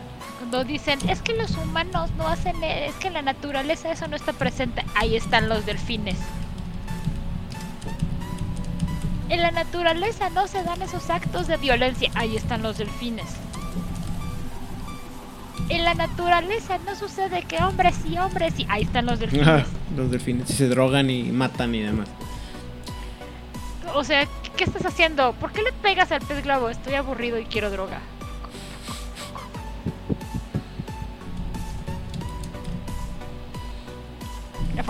[0.51, 4.09] Cuando dicen, es que los humanos no hacen, e- es que en la naturaleza eso
[4.09, 6.17] no está presente, ahí están los delfines.
[9.29, 13.27] En la naturaleza no se dan esos actos de violencia, ahí están los delfines.
[15.69, 19.67] En la naturaleza no sucede que hombres y hombres y ahí están los delfines.
[19.97, 20.49] Los delfines.
[20.49, 22.09] Se drogan y matan y demás.
[23.95, 25.33] O sea, ¿qué estás haciendo?
[25.35, 26.71] ¿Por qué le pegas al pez globo?
[26.71, 28.01] Estoy aburrido y quiero droga.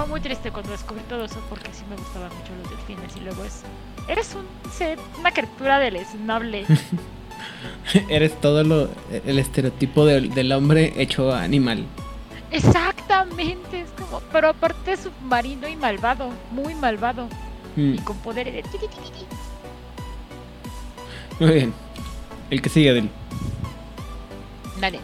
[0.00, 3.20] Fue muy triste cuando descubrí todo eso porque sí me gustaban mucho los delfines y
[3.20, 3.62] luego es...
[4.08, 6.64] Eres un, ser- una criatura deleznable.
[8.08, 8.88] Eres todo lo,
[9.26, 11.86] el estereotipo del, del hombre hecho animal.
[12.50, 17.28] Exactamente, es como, pero aparte es submarino y malvado, muy malvado.
[17.76, 18.62] Mm, Y con poderes de...
[21.38, 21.74] Muy bien.
[22.50, 23.08] El que sigue del.
[24.80, 25.00] Dale.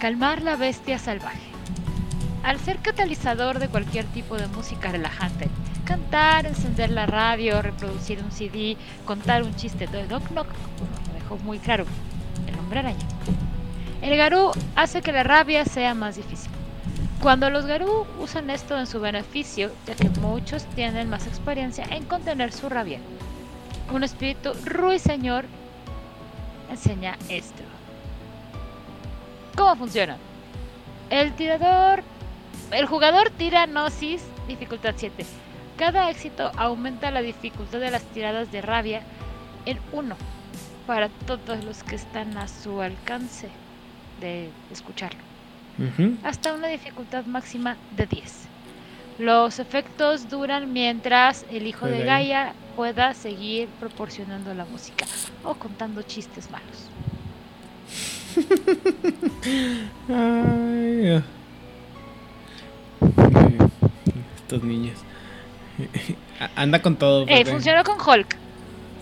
[0.00, 1.45] Calmar la bestia salvaje.
[2.46, 5.48] Al ser catalizador de cualquier tipo de música relajante,
[5.84, 10.46] cantar, encender la radio, reproducir un CD, contar un chiste de Knock Knock,
[11.08, 11.86] lo dejó muy claro,
[12.46, 13.04] el hombre araña.
[14.00, 16.52] El garú hace que la rabia sea más difícil.
[17.20, 22.04] Cuando los garú usan esto en su beneficio, ya que muchos tienen más experiencia en
[22.04, 23.00] contener su rabia.
[23.92, 25.46] Un espíritu ruiseñor
[26.70, 27.64] enseña esto.
[29.56, 30.16] ¿Cómo funciona?
[31.10, 32.04] El tirador.
[32.70, 35.24] El jugador tira Gnosis, dificultad 7.
[35.76, 39.02] Cada éxito aumenta la dificultad de las tiradas de rabia
[39.66, 40.16] en 1
[40.86, 43.48] para todos los que están a su alcance
[44.20, 45.20] de escucharlo,
[46.22, 48.48] hasta una dificultad máxima de 10.
[49.18, 52.04] Los efectos duran mientras el hijo de.
[52.04, 55.06] Gaia pueda seguir proporcionando la música
[55.42, 56.90] o contando chistes malos.
[60.08, 61.22] Ay.
[64.36, 64.98] Estos niños.
[66.56, 67.24] Anda con todo.
[67.28, 68.36] Eh, funcionó con Hulk.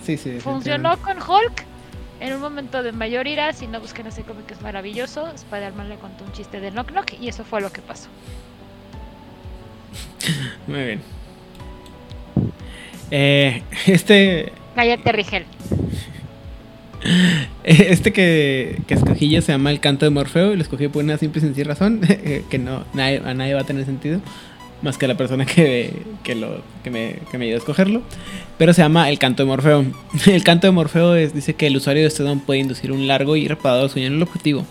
[0.04, 0.38] Sí, sí.
[0.40, 1.64] Funcionó con Hulk.
[2.20, 5.96] En un momento de mayor ira, si no busquen ese cómic es maravilloso, Spider-Man le
[5.96, 8.08] contó un chiste de Knock Knock y eso fue lo que pasó.
[10.66, 11.02] Muy bien.
[13.10, 14.52] Eh, este.
[14.74, 15.44] Cállate, Rigel.
[17.94, 21.16] Este que, escogí yo se llama El canto de Morfeo y lo escogí por una
[21.18, 22.00] simple y sencilla razón
[22.50, 24.20] que no nadie- a nadie va a tener sentido
[24.82, 26.34] más que a la persona que, que,
[26.90, 28.02] me, que me ayudó a escogerlo.
[28.58, 29.82] Pero se llama El canto de Morfeo.
[30.26, 33.06] El canto de Morfeo es- dice que el usuario de este don puede inducir un
[33.06, 34.66] largo y reparador sueño en el objetivo.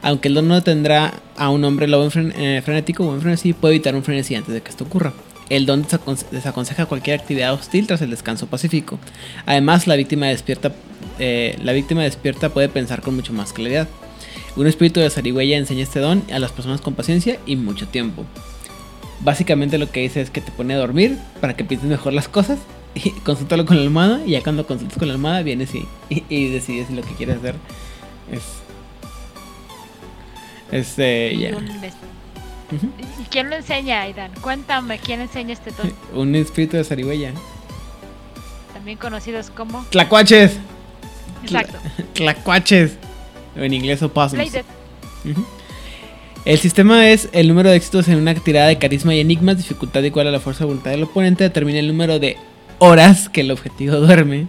[0.00, 3.20] Aunque el don no tendrá a un hombre lobo en fren- eh, frenético o en
[3.20, 5.12] frenesí, puede evitar un frenesí antes de que esto ocurra.
[5.50, 8.98] El don desaconse- desaconseja cualquier actividad hostil tras el descanso pacífico.
[9.46, 10.72] Además, la víctima despierta,
[11.18, 13.88] eh, la víctima despierta puede pensar con mucho más claridad.
[14.56, 18.24] Un espíritu de zarigüeya enseña este don a las personas con paciencia y mucho tiempo.
[19.22, 22.28] Básicamente lo que dice es que te pone a dormir para que pienses mejor las
[22.28, 22.58] cosas
[22.94, 26.24] y consúltalo con la almohada y ya cuando consultas con la almohada vienes y, y,
[26.28, 27.54] y decides lo que quieres hacer
[28.32, 28.42] es...
[30.72, 31.56] Es ya.
[31.56, 31.66] Un
[32.72, 34.30] ¿Y quién lo enseña, Aidan?
[34.40, 35.92] Cuéntame, ¿quién enseña este don?
[36.14, 37.32] Un espíritu de zarigüeya.
[38.72, 39.84] También conocidos como...
[39.90, 40.56] ¡Tlacuaches!
[41.42, 41.78] Exacto.
[42.14, 42.92] ¡Tlacuaches!
[43.56, 44.56] O en inglés opossums.
[45.24, 45.44] Ujú.
[46.44, 50.02] El sistema es el número de éxitos en una tirada de carisma y enigmas, dificultad
[50.02, 52.38] igual a la fuerza de voluntad del oponente, determina el número de
[52.78, 54.46] horas que el objetivo duerme.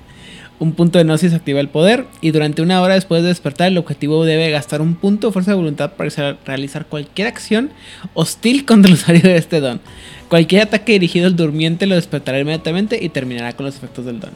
[0.61, 3.79] Un punto de gnosis activa el poder y durante una hora después de despertar el
[3.79, 7.71] objetivo debe gastar un punto de fuerza de voluntad para realizar- cualquier acción
[8.13, 9.81] hostil contra el usuario de este don.
[10.29, 14.29] Cualquier ataque dirigido al durmiente lo despertará inmediatamente y terminará con los efectos del don.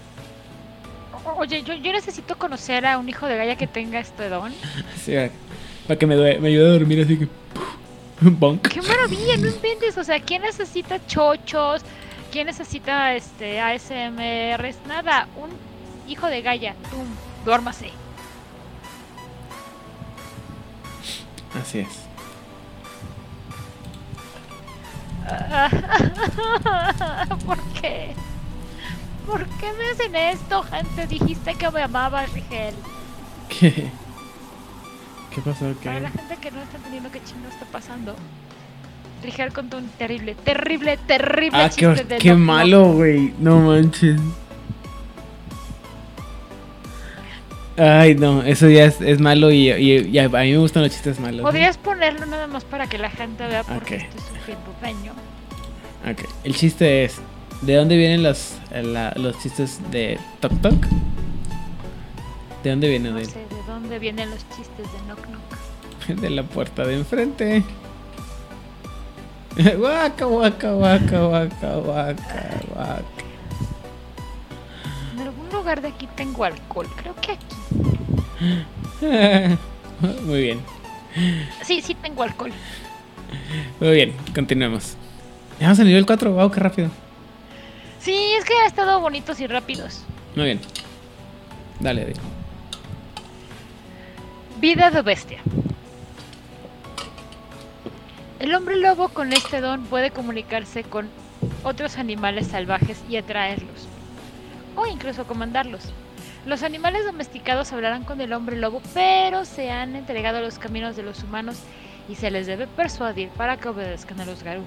[1.37, 4.51] Oye, yo, yo necesito conocer a un hijo de Gaia que tenga este don.
[5.05, 5.13] Sí,
[5.87, 7.27] para que me, ayude a dormir así que...
[8.21, 8.67] bonk.
[8.67, 9.37] ¡Qué maravilla!
[9.37, 9.95] No inventes.
[9.95, 11.83] O sea, ¿quién necesita chochos?
[12.31, 14.77] ¿Quién necesita este ASMRs?
[14.87, 15.27] Nada.
[15.39, 15.74] Un
[16.07, 16.75] hijo de Gaia.
[16.91, 17.05] ¡Tum!
[17.45, 17.91] Duérmase.
[21.59, 21.87] Así es.
[27.45, 28.13] ¿Por qué?
[29.25, 31.07] ¿Por qué me hacen esto, gente?
[31.07, 32.75] Dijiste que me amabas, Rigel.
[33.49, 33.89] ¿Qué?
[35.33, 35.65] ¿Qué pasó?
[35.81, 35.85] ¿Qué?
[35.85, 38.15] Para la gente que no está entendiendo qué chingo está pasando.
[39.23, 43.33] Rigel contó un terrible, terrible, terrible Ah, chiste qué, de qué malo, güey.
[43.39, 44.21] No manches.
[47.77, 50.91] Ay, no, eso ya es, es malo y, y- y a, mí me gustan los
[50.91, 51.41] chistes malos.
[51.41, 54.01] Podrías ponerlo nada más para que la gente vea por qué Ok.
[54.03, 55.11] estoy sufriendo daño.
[56.09, 57.17] Ok, El chiste es:
[57.63, 60.85] ¿de dónde vienen los, la- los chistes de Tok Tok?
[62.63, 63.11] ¿De dónde vienen?
[63.13, 66.17] No De, sé de dónde vienen los chistes de Knock Knock.
[66.21, 67.63] de la puerta de enfrente.
[69.77, 73.03] Guaca, guaca, guaca, guaca, guaca, guaca.
[75.45, 76.87] En algún lugar de aquí tengo alcohol.
[76.95, 77.55] Creo que aquí.
[80.25, 80.59] Muy bien.
[81.63, 82.51] Sí, sí tengo alcohol.
[83.79, 84.95] Muy bien, continuemos.
[85.59, 86.89] Ya vamos al nivel 4, wow, qué rápido.
[87.99, 90.03] Sí, es que ha estado bonitos y rápidos.
[90.35, 90.59] Muy bien.
[91.79, 92.13] Dale, Adi.
[94.59, 95.39] Vida de bestia.
[98.39, 101.09] El hombre lobo con este don puede comunicarse con
[101.63, 103.87] otros animales salvajes y atraerlos,
[104.75, 105.83] o incluso comandarlos.
[106.45, 110.95] Los animales domesticados hablarán con el hombre lobo, pero se han entregado a los caminos
[110.95, 111.57] de los humanos
[112.07, 114.63] y se les debe persuadir para que obedezcan a los Garú.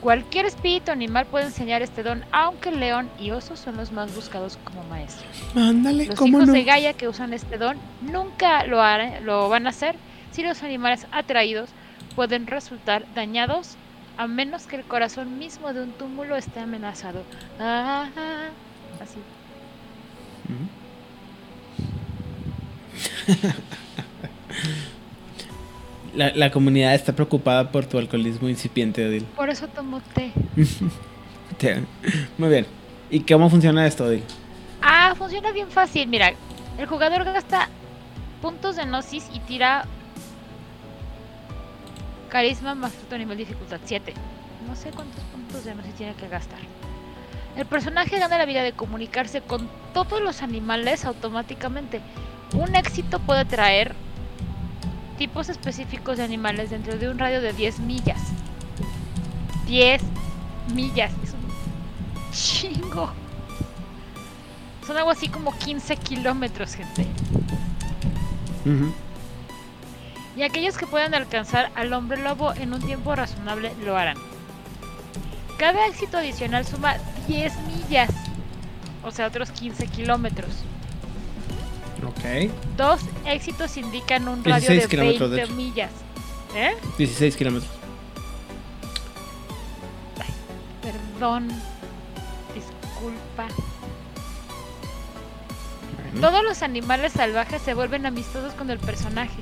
[0.00, 4.58] Cualquier espíritu animal puede enseñar este don, aunque león y oso son los más buscados
[4.64, 5.24] como maestros.
[5.56, 6.52] Ándale, Los ¿cómo hijos no?
[6.54, 9.94] de Gaia que usan este don nunca lo, harán- lo van a hacer
[10.32, 11.70] si los animales atraídos
[12.16, 13.76] pueden resultar dañados
[14.18, 17.22] a menos que el corazón mismo de un túmulo esté amenazado.
[17.60, 18.48] Ah, ah,
[19.02, 19.18] así.
[26.14, 29.24] La, la comunidad está preocupada por tu alcoholismo incipiente, Odil.
[29.24, 30.30] Por eso tomo té.
[32.38, 32.66] Muy bien.
[33.10, 34.22] ¿Y cómo funciona esto, Odil?
[34.82, 36.06] Ah, funciona bien fácil.
[36.08, 36.34] Mira,
[36.78, 37.68] el jugador gasta
[38.42, 39.86] puntos de gnosis y tira
[42.28, 44.12] carisma más fruto nivel dificultad 7.
[44.66, 46.60] No sé cuántos puntos de gnosis tiene que gastar.
[47.56, 52.00] El personaje gana la vida de comunicarse con todos los animales automáticamente.
[52.54, 53.94] Un éxito puede traer
[55.18, 58.20] tipos específicos de animales dentro de un radio de 10 millas.
[59.66, 60.02] 10
[60.74, 63.12] millas, es un chingo.
[64.86, 67.06] Son algo así como 15 kilómetros, gente.
[70.36, 74.31] Y aquellos que puedan alcanzar al hombre lobo en un tiempo razonable lo harán.
[75.62, 76.96] Cada éxito adicional suma
[77.28, 78.10] 10 millas,
[79.04, 80.50] o sea, otros 15 kilómetros.
[82.04, 82.50] Ok.
[82.76, 85.54] Dos éxitos indican un radio 16 de kilómetros, de 20 hecho.
[85.56, 85.90] millas.
[86.56, 86.72] ¿Eh?
[86.98, 87.70] 16 kilómetros.
[90.82, 91.46] Perdón.
[92.56, 93.46] Disculpa.
[96.10, 96.20] Bueno.
[96.28, 99.38] Todos los animales salvajes se vuelven amistosos con el personaje.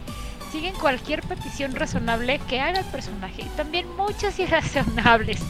[0.52, 5.40] Siguen cualquier petición razonable que haga el personaje y también muchas irrazonables.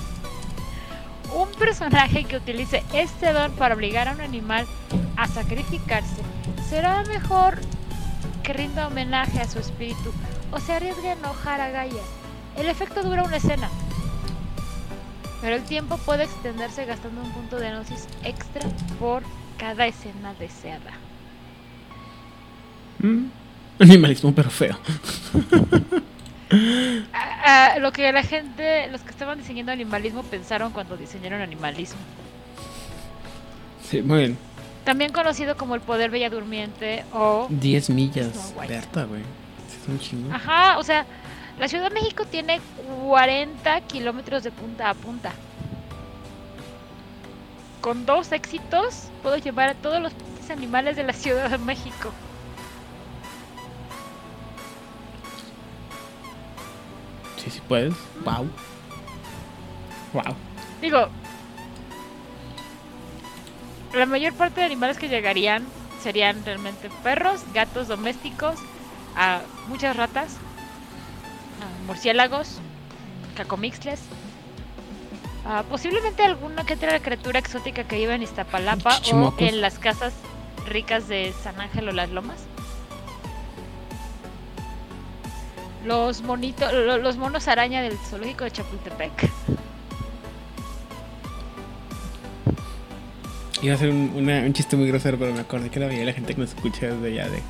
[1.35, 4.67] Un personaje que utilice este don para obligar a un animal
[5.17, 6.23] a sacrificarse
[6.69, 7.59] será mejor
[8.43, 10.13] que rinda homenaje a su espíritu
[10.51, 12.03] o se arriesgue a enojar a Gaia.
[12.57, 13.69] El efecto dura una escena,
[15.41, 19.23] pero el tiempo puede extenderse gastando un punto de gnosis extra por
[19.59, 20.93] cada escena deseada.
[22.99, 23.27] Mm.
[23.79, 24.77] Animalismo, pero feo.
[27.43, 32.01] Ah, ah, lo que la gente, los que estaban diseñando animalismo pensaron cuando diseñaron animalismo.
[33.89, 34.39] Sí, muy bien.
[34.85, 37.47] También conocido como el poder bella durmiente o...
[37.51, 38.55] 10 millas.
[38.69, 39.23] Berta, güey.
[39.69, 40.35] Sí, Es un chingo.
[40.35, 41.07] Ajá, o sea,
[41.59, 42.61] la Ciudad de México tiene
[43.07, 45.33] 40 kilómetros de punta a punta.
[47.81, 50.13] Con dos éxitos puedo llevar a todos los
[50.51, 52.13] animales de la Ciudad de México.
[57.43, 57.95] Sí, sí puedes.
[58.25, 58.49] Wow.
[60.13, 60.35] Wow.
[60.81, 61.09] Digo,
[63.95, 65.67] la mayor parte de animales que llegarían
[66.03, 68.59] serían realmente perros, gatos domésticos,
[69.17, 70.37] a muchas ratas,
[71.61, 72.59] a murciélagos,
[73.37, 74.01] cacomixles,
[75.47, 80.15] a posiblemente alguna que otra criatura exótica que viva en Iztapalapa o en las casas
[80.67, 82.39] ricas de San Ángel o Las Lomas.
[85.85, 89.31] Los monitos, los monos araña del zoológico de Chapultepec.
[93.63, 96.07] Iba a ser un, una- un chiste muy grosero, pero me acordé que la mayoría
[96.07, 97.43] de la gente que nos escucha es de allá de,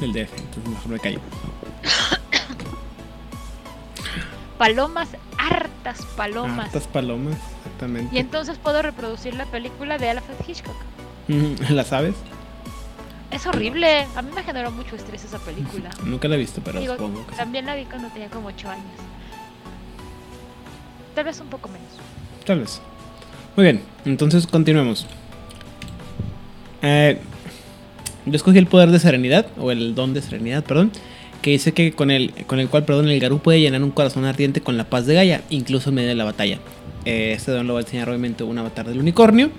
[0.00, 1.20] del DF, entonces mejor me callo.
[4.58, 6.66] Palomas, hartas palomas.
[6.66, 8.14] Hartas palomas, exactamente.
[8.16, 10.74] Y entonces puedo reproducir la película de Alfred Hitchcock.
[11.70, 12.14] ¿Las sabes?
[13.30, 14.06] Es horrible.
[14.16, 15.90] A mí me generó mucho estrés esa película.
[16.04, 18.70] Nunca la he visto, pero Digo, supongo que también la vi cuando tenía como 8
[18.70, 18.84] años.
[21.14, 21.88] Tal vez un poco menos.
[22.46, 22.80] Tal vez.
[23.56, 25.06] Muy bien, entonces continuemos.
[26.80, 27.18] Eh,
[28.24, 30.92] yo escogí el poder de serenidad, o el don de serenidad, perdón,
[31.42, 34.24] que dice que con el, con el cual perdón, el Garú puede llenar un corazón
[34.24, 36.58] ardiente con la paz de Gaia, incluso en medio de la batalla.
[37.04, 39.50] Eh, este don lo va a enseñar obviamente un avatar del unicornio.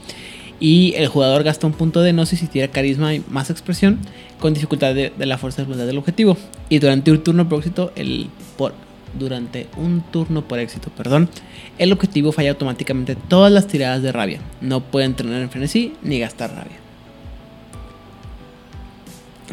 [0.59, 3.99] Y el jugador gasta un punto de gnosis y tira carisma y más expresión
[4.39, 6.37] con dificultad de, la fuerza de voluntad del objetivo.
[6.67, 8.73] Y durante un turno por éxito, el por,
[9.17, 11.29] durante un turno por éxito, perdón,
[11.77, 14.39] el objetivo falla automáticamente todas las tiradas de rabia.
[14.59, 16.77] No puede entrenar en frenesí ni gastar rabia.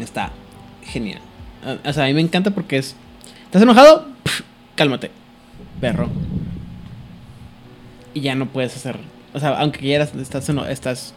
[0.01, 0.31] Está
[0.83, 1.21] genial.
[1.85, 2.95] O sea, a mí me encanta porque es.
[3.45, 4.07] ¿Estás enojado?
[4.75, 5.11] Cálmate,
[5.81, 6.09] perro.
[8.13, 8.97] Y ya no puedes hacer.
[9.33, 11.13] O sea, aunque quieras, estás, eno- estás.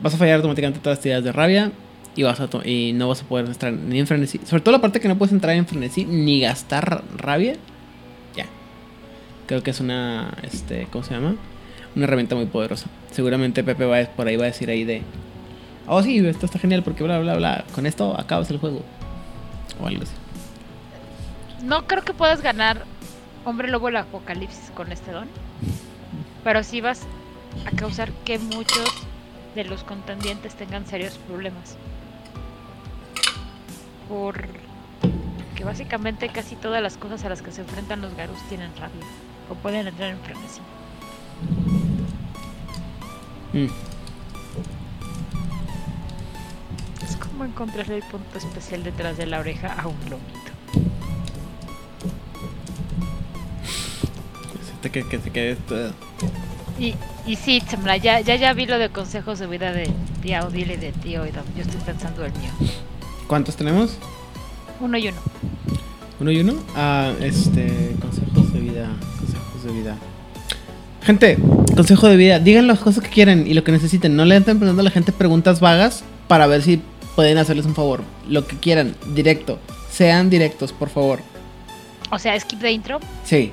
[0.00, 1.72] Vas a fallar automáticamente todas las tiradas de rabia.
[2.16, 4.40] Y, vas a y no vas a poder entrar ni en frenesí.
[4.46, 7.56] Sobre todo la parte que no puedes entrar en frenesí ni gastar rabia.
[8.34, 8.46] Ya.
[9.46, 10.32] Creo que es una.
[10.42, 11.36] Este, ¿Cómo se llama?
[11.94, 12.86] Una herramienta muy poderosa.
[13.10, 15.02] Seguramente Pepe va por ahí va a decir ahí de.
[15.86, 17.64] Oh, sí, esto está genial porque bla, bla, bla.
[17.74, 18.82] Con esto acabas el juego.
[19.80, 20.12] O algo así.
[21.64, 22.84] No creo que puedas ganar
[23.44, 25.28] Hombre Lobo el Apocalipsis con este don.
[26.46, 27.00] Pero sí vas
[27.66, 28.88] a causar que muchos
[29.56, 31.76] de los contendientes tengan serios problemas.
[34.08, 34.46] Por
[35.56, 39.04] que básicamente casi todas las cosas a las que se enfrentan los Garus tienen rabia
[39.50, 40.60] o pueden entrar en frenesí.
[43.52, 43.66] Mm.
[47.04, 50.45] Es como encontrar el punto especial detrás de la oreja a un lomito.
[54.86, 55.56] Siente que, que se quede
[56.78, 56.94] Y,
[57.26, 59.90] y sí, Tsamla, ya, ya, ya vi lo de consejos de vida de
[60.22, 61.44] tía Odile y de tío Idom.
[61.56, 62.50] Yo estoy pensando el mío.
[63.26, 63.96] ¿Cuántos tenemos?
[64.80, 65.18] Uno y uno.
[66.20, 66.54] ¿Uno y uno?
[66.74, 67.96] Ah, este.
[68.00, 68.88] Consejos de vida.
[69.18, 69.96] Consejos de vida.
[71.02, 71.38] Gente,
[71.74, 72.38] consejo de vida.
[72.38, 74.14] Digan las cosas que quieren y lo que necesiten.
[74.14, 76.80] No le estén preguntando a la gente preguntas vagas para ver si
[77.16, 78.02] pueden hacerles un favor.
[78.28, 79.58] Lo que quieran, directo.
[79.90, 81.20] Sean directos, por favor.
[82.10, 83.00] O sea, skip de intro.
[83.24, 83.52] Sí.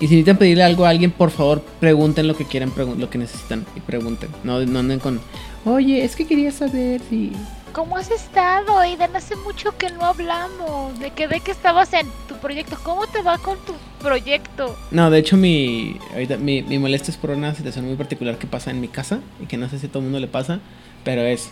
[0.00, 3.18] Y si necesitan pedirle algo a alguien, por favor, pregunten lo que quieran, lo que
[3.18, 4.30] necesitan y pregunten.
[4.44, 5.20] No, no anden con,
[5.64, 7.32] oye, es que quería saber si...
[7.72, 9.14] ¿Cómo has estado, Aiden?
[9.14, 10.98] Hace mucho que no hablamos.
[10.98, 12.76] Me quedé que estabas en tu proyecto.
[12.82, 14.74] ¿Cómo te va con tu proyecto?
[14.90, 18.46] No, de hecho mi, ahorita, mi, mi molestia es por una situación muy particular que
[18.46, 20.60] pasa en mi casa y que no sé si a todo el mundo le pasa,
[21.04, 21.50] pero es...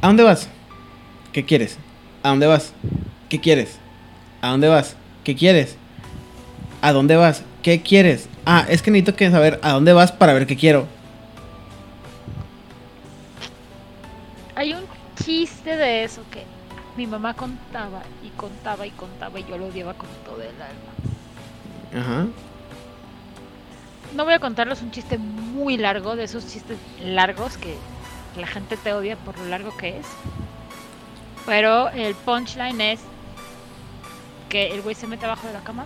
[0.00, 0.48] ¿A dónde vas?
[1.32, 1.76] ¿Qué quieres?
[2.22, 2.72] ¿A dónde vas?
[3.28, 3.78] ¿Qué quieres?
[4.40, 4.96] ¿A dónde vas?
[5.24, 5.76] ¿Qué quieres?
[6.80, 7.42] ¿A dónde vas?
[7.62, 8.28] ¿Qué quieres?
[8.46, 10.86] Ah, es que necesito que saber a dónde vas para ver qué quiero.
[14.54, 14.84] Hay un
[15.22, 16.44] chiste de eso que
[16.96, 22.04] mi mamá contaba y contaba y contaba y yo lo odiaba con todo el alma.
[22.04, 22.26] Ajá.
[24.14, 27.76] No voy a contarles un chiste muy largo, de esos chistes largos que
[28.36, 30.06] la gente te odia por lo largo que es.
[31.44, 33.00] Pero el punchline es
[34.48, 35.84] que el güey se mete abajo de la cama,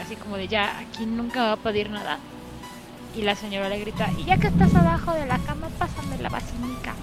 [0.00, 2.18] así como de ya, aquí nunca va a pedir nada.
[3.16, 6.28] Y la señora le grita, y ya que estás abajo de la cama, pásame la
[6.28, 6.94] vacinica.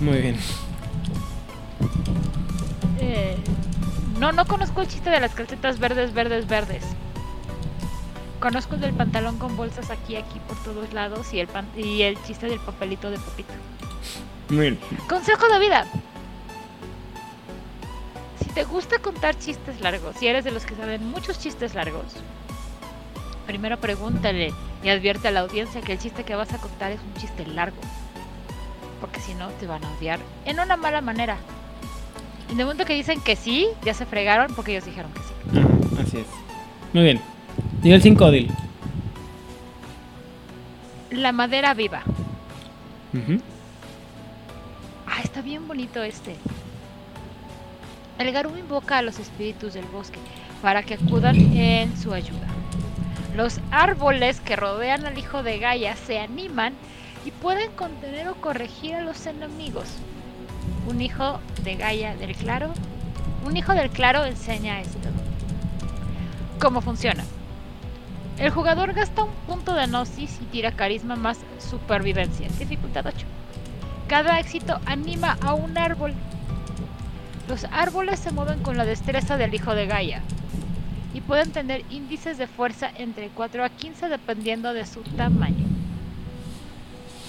[0.00, 0.36] Muy bien.
[2.98, 3.36] Eh,
[4.18, 6.84] no, no conozco el chiste de las calcetas verdes, verdes, verdes.
[8.40, 12.02] Conozco el del pantalón con bolsas aquí, aquí, por todos lados y el, pan- y
[12.02, 13.52] el chiste del papelito de papito.
[14.48, 14.78] Muy bien.
[15.08, 15.86] Consejo de vida.
[18.42, 22.04] Si te gusta contar chistes largos, si eres de los que saben muchos chistes largos,
[23.46, 27.00] primero pregúntale y advierte a la audiencia que el chiste que vas a contar es
[27.00, 27.76] un chiste largo.
[29.02, 31.36] Porque si no, te van a odiar en una mala manera.
[32.50, 36.00] Y de momento que dicen que sí, ya se fregaron porque ellos dijeron que sí.
[36.02, 36.26] Así es.
[36.92, 37.20] Muy bien.
[37.82, 38.50] Nivel 5, Odil.
[41.10, 42.02] La madera viva.
[45.06, 46.36] Ah, está bien bonito este.
[48.18, 50.18] El Garú invoca a los espíritus del bosque
[50.60, 52.46] para que acudan en su ayuda.
[53.34, 56.74] Los árboles que rodean al hijo de Gaia se animan
[57.24, 59.86] y pueden contener o corregir a los enemigos.
[60.86, 62.74] Un hijo de Gaia del claro,
[63.46, 64.98] un hijo del claro enseña esto.
[66.60, 67.24] ¿Cómo funciona?
[68.40, 73.26] El jugador gasta un punto de gnosis y tira carisma más supervivencia, dificultad 8.
[74.08, 76.14] Cada éxito anima a un árbol.
[77.48, 80.22] Los árboles se mueven con la destreza del hijo de Gaia
[81.12, 85.66] y pueden tener índices de fuerza entre 4 a 15 dependiendo de su tamaño.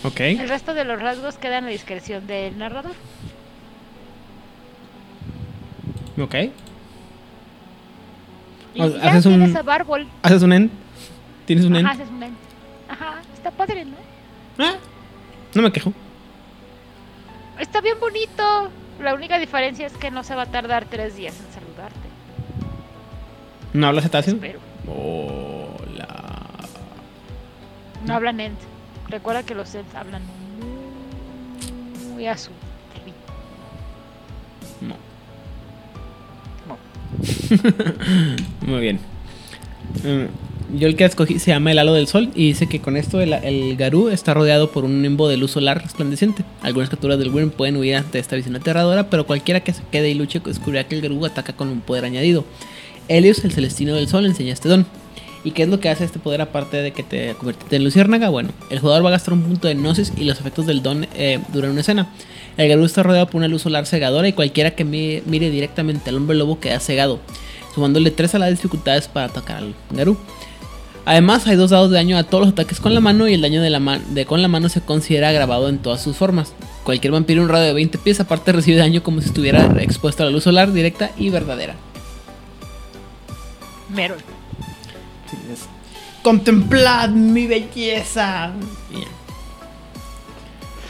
[0.04, 0.20] Ok.
[0.22, 2.94] El resto de los rasgos quedan a discreción del narrador.
[6.20, 6.36] Ok.
[8.74, 10.08] Y O- ya haces un- tienes a.
[10.24, 10.72] ¿Haces un end?
[11.52, 11.86] ¿Tienes un end?
[11.86, 12.38] Ajá, haces un end.
[12.88, 13.98] Ajá, está padre, ¿no?
[14.58, 14.76] Ah,
[15.54, 15.92] no me quejo.
[17.60, 18.72] Está bien bonito.
[19.02, 22.08] La única diferencia es que no se va a tardar tres días en saludarte.
[23.74, 24.36] ¿No hablas cetáceo?
[24.36, 24.62] Espero.
[24.88, 26.08] Hola.
[28.06, 28.60] No hablan Ent.
[29.10, 30.22] Recuerda que los Ents hablan
[32.14, 32.52] muy, a su.
[34.80, 34.96] No.
[36.70, 36.78] No.
[38.66, 39.00] Muy bien.
[40.02, 42.96] Mm, Yo el que escogí se llama el halo del sol y dice que con
[42.96, 46.46] esto el, Garú está rodeado por un nimbo de luz solar resplandeciente.
[46.62, 50.10] Algunas capturas del Wyrm pueden huir ante esta visión aterradora, pero cualquiera que se quede
[50.10, 52.46] y luche descubrirá que el Garú ataca con un poder añadido.
[53.10, 54.86] Helios, el celestino del sol, enseña este don.
[55.44, 58.30] ¿Y qué es lo que hace este poder aparte de que te convierte en luciérnaga?
[58.30, 61.06] Bueno, el jugador va a gastar un punto de gnosis y los efectos del don
[61.16, 62.14] eh, duran una escena.
[62.56, 66.12] El Garú está rodeado por una luz solar cegadora y cualquiera que mi- mire directamente
[66.12, 67.20] al hombre lobo queda cegado.
[67.74, 70.16] sumándole 3 a las dificultades para atacar al Garú.
[71.06, 73.42] Además, hay dos dados de daño a todos los ataques con la mano y el
[73.42, 76.54] daño de, la de con la mano se considera agravado en todas sus formas.
[76.84, 80.24] Cualquier vampiro en un radio de 20 pies aparte recibe daño como si estuviera expuesto
[80.24, 81.76] a la luz solar directa y verdadera.
[83.90, 84.20] Merol.
[86.22, 88.52] Contemplad mi belleza.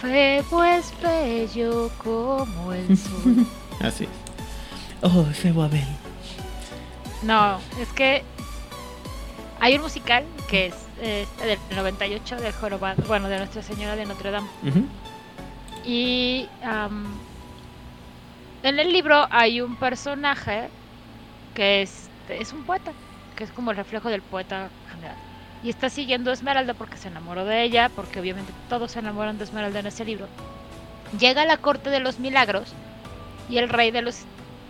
[0.02, 3.46] Febo es bello como el sol.
[3.80, 4.10] Así es.
[5.02, 5.86] Oh, Febo Abel.
[7.24, 8.24] No, es que
[9.62, 14.08] hay un musical que es eh, del 98 del jorobado, bueno, de Nuestra Señora de
[14.08, 14.48] Notre Dame.
[15.86, 16.50] Y
[18.64, 20.68] en el libro hay un personaje
[21.54, 22.92] que es, es un poeta,
[23.36, 25.16] que es como el reflejo del poeta general.
[25.64, 29.38] Y está siguiendo a Esmeralda porque se enamoró de ella, porque obviamente todos se enamoran
[29.38, 30.26] de Esmeralda en ese libro.
[31.20, 32.74] Llega a la corte de los milagros
[33.48, 34.24] y el rey de los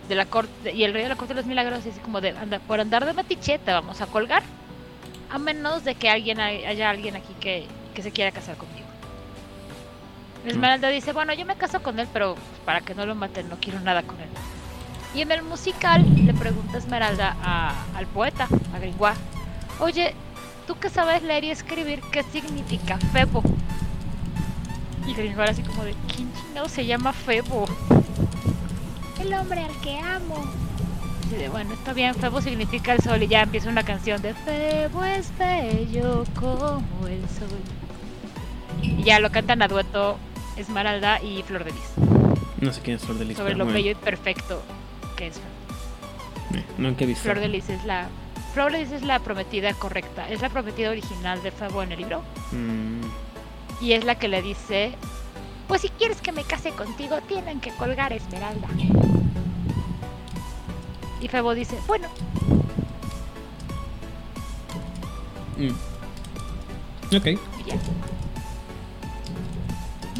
[0.06, 2.30] de la corte y el rey de la corte de los milagros dice como de
[2.30, 4.42] anda por andar de maticheta vamos a colgar
[5.32, 7.66] a menos de que alguien haya alguien aquí que,
[8.02, 8.86] se quiera casar conmigo.
[10.44, 13.56] Esmeralda dice, bueno, yo me caso con él, pero para que no lo maten, no
[13.58, 14.28] quiero nada con él.
[15.14, 17.36] Y en el musical le pregunta Esmeralda
[17.94, 19.16] al poeta, a Gringoire,
[19.80, 20.14] oye,
[20.66, 23.42] tú que sabes leer y escribir, ¿qué significa Febo?
[25.06, 27.64] Y Gringoire así como de, ¿quién chingado se llama Febo?
[29.18, 30.44] El hombre al que amo
[31.50, 35.30] bueno, está bien, Febo significa el sol y ya empieza una canción de Febo es
[35.38, 37.58] bello como el sol.
[38.82, 40.18] Y ya lo cantan a dueto
[40.56, 41.92] Esmeralda y Flor de Lis.
[42.60, 43.36] No sé quién es Flor de Lis.
[43.36, 44.62] Sobre lo bello y perfecto
[45.16, 45.36] que es
[46.54, 47.22] eh, no, ¿qué visto?
[47.22, 48.08] Flor de Lis es la
[48.52, 51.98] Flor de Lis es la prometida correcta, es la prometida original de Febo en el
[51.98, 52.22] libro.
[52.52, 53.00] Mm.
[53.80, 54.92] Y es la que le dice,
[55.66, 58.68] pues si quieres que me case contigo, tienen que colgar Esmeralda.
[61.22, 62.08] Y Febo dice, bueno.
[65.56, 67.16] Mm.
[67.16, 67.38] Ok.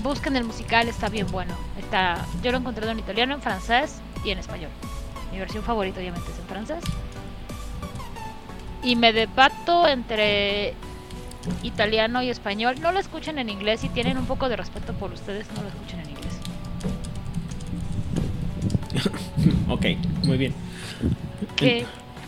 [0.03, 1.55] Busquen el musical, está bien bueno.
[1.78, 4.70] Está, yo lo he encontrado en italiano, en francés y en español.
[5.32, 6.84] Mi versión favorita obviamente es en francés.
[8.84, 10.74] Y me debato entre
[11.64, 12.76] italiano y español.
[12.80, 15.68] No lo escuchen en inglés y tienen un poco de respeto por ustedes, no lo
[15.68, 16.38] escuchen en inglés.
[19.68, 20.71] ok, muy bien.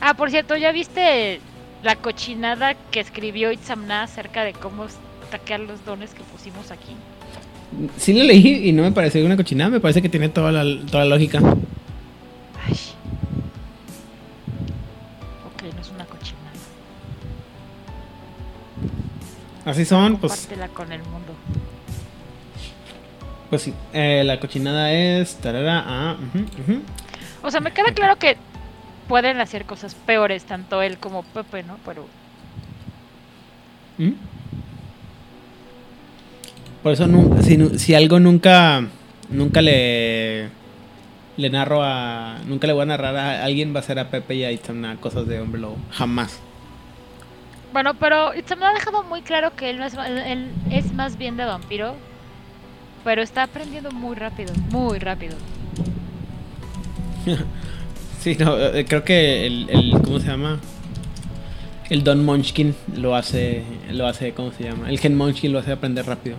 [0.01, 1.41] Ah, por cierto, ¿ya viste
[1.82, 4.87] la cochinada que escribió Itzamna acerca de cómo
[5.30, 6.95] taquear los dones que pusimos aquí?
[7.97, 10.62] Sí lo leí y no me pareció una cochinada, me parece que tiene toda la,
[10.87, 11.39] toda la lógica.
[11.39, 12.76] Ay.
[15.47, 16.45] Ok, no es una cochinada.
[19.64, 20.49] Así son, pues.
[20.74, 21.35] Con el mundo.
[23.51, 25.37] Pues sí, eh, la cochinada es.
[25.37, 26.16] Tarara, ah,
[27.43, 28.37] O sea, me queda claro que
[29.09, 31.79] pueden hacer cosas peores, tanto él como Pepe, ¿no?
[31.85, 32.07] Pero.
[33.99, 34.13] ¿Mm?
[36.83, 37.07] Por eso,
[37.43, 38.85] si, si algo nunca.
[39.31, 40.49] Nunca le.
[41.37, 42.39] Le narro a.
[42.47, 44.97] Nunca le voy a narrar a alguien, va a ser a Pepe y a Itzamna
[44.97, 45.79] cosas de hombre lobo.
[45.91, 46.41] Jamás.
[47.73, 51.37] Bueno, pero Itzamna ha dejado muy claro que él, no es, él es más bien
[51.37, 51.95] de vampiro.
[53.03, 55.37] Pero está aprendiendo muy rápido, muy rápido.
[58.25, 60.59] Sí, no, eh, creo que el, el, ¿cómo se llama?
[61.91, 64.89] El Don Munchkin lo hace, lo hace, ¿cómo se llama?
[64.89, 66.37] El Gen Munchkin lo hace aprender rápido.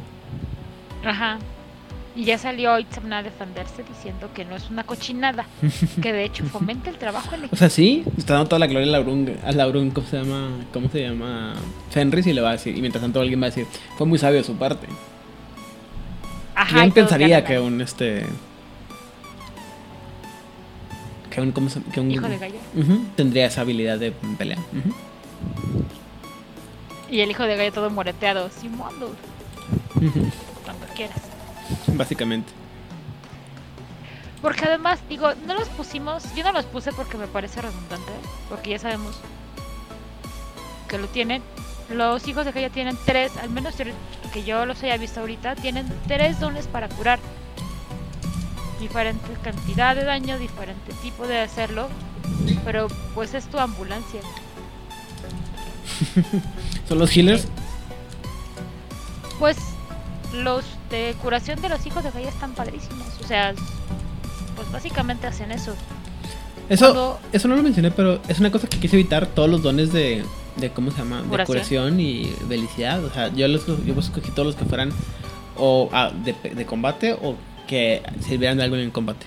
[1.06, 1.38] Ajá.
[2.16, 5.46] Y ya salió Itzamna a defenderse diciendo que no es una cochinada,
[6.02, 7.56] que de hecho fomenta el trabajo en equipo.
[7.56, 10.50] O sea, sí, está dando toda la gloria a Laurun, a Laurun, ¿cómo se llama?
[10.74, 11.54] ¿Cómo se llama?
[11.92, 14.18] Fenris y le va a decir, y mientras tanto alguien va a decir, fue muy
[14.18, 14.88] sabio de su parte.
[16.56, 16.80] Ajá.
[16.80, 18.26] ¿Quién pensaría que un este
[21.36, 21.52] que un,
[21.92, 22.60] que un hijo de Gaia.
[23.16, 24.58] tendría esa habilidad de pelea.
[27.10, 29.14] Y el hijo de Gaia todo moreteado, Simondo.
[30.64, 31.20] Cuando quieras.
[31.88, 32.52] Básicamente.
[34.42, 38.12] Porque además, digo, no los pusimos, yo no los puse porque me parece redundante,
[38.50, 39.20] porque ya sabemos
[40.88, 41.42] que lo tienen.
[41.90, 43.76] Los hijos de Gaia tienen tres, al menos
[44.34, 47.20] que yo los haya visto ahorita, tienen tres dones para curar
[48.80, 51.88] diferente cantidad de daño, diferente tipo de hacerlo,
[52.64, 54.22] pero pues es tu ambulancia.
[56.88, 57.48] ¿Son los healers?
[59.40, 59.58] Pues
[60.34, 63.54] los de curación de los hijos de Gaia están padrísimos, o sea,
[64.56, 65.76] pues básicamente hacen eso.
[66.68, 69.94] Eso, eso no lo mencioné, pero es una cosa que quise evitar, todos los dones
[69.94, 70.24] de,
[70.56, 71.22] de ¿cómo se llama?
[71.22, 73.04] De curación y felicidad.
[73.04, 74.92] O sea, yo, los, yo escogí todos los que fueran
[75.58, 77.36] o ah, de, de combate o
[77.68, 79.26] que sirvieran de algo en el combate.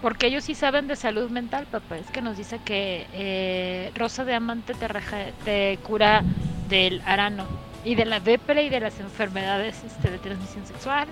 [0.00, 1.98] Porque ellos sí saben de salud mental, papá.
[1.98, 6.22] Es que nos dice que eh, Rosa de Amante te, reja- te cura
[6.68, 7.46] del arano
[7.84, 11.08] y de la depre y de las enfermedades este, de transmisión sexual.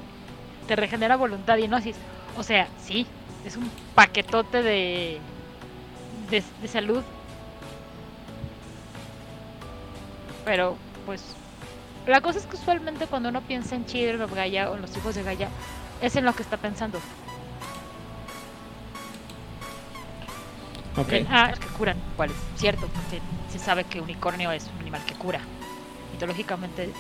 [0.69, 1.97] Te regenera voluntad y gnosis.
[2.37, 3.07] O sea, sí,
[3.45, 5.19] es un paquetote de,
[6.31, 7.03] de salud.
[10.45, 10.77] Pero,
[11.07, 11.36] pues,
[12.07, 14.97] la cosa es que usualmente cuando uno piensa en Children of Gaia o en los
[14.97, 15.49] hijos de Gaia,
[16.01, 16.99] es en lo que está pensando.
[20.97, 21.13] Ok.
[21.13, 24.81] En, ah, es que curan, cuál es cierto, porque se sabe que unicornio es un
[24.81, 25.41] animal que cura.
[26.13, 26.93] Mitológicamente,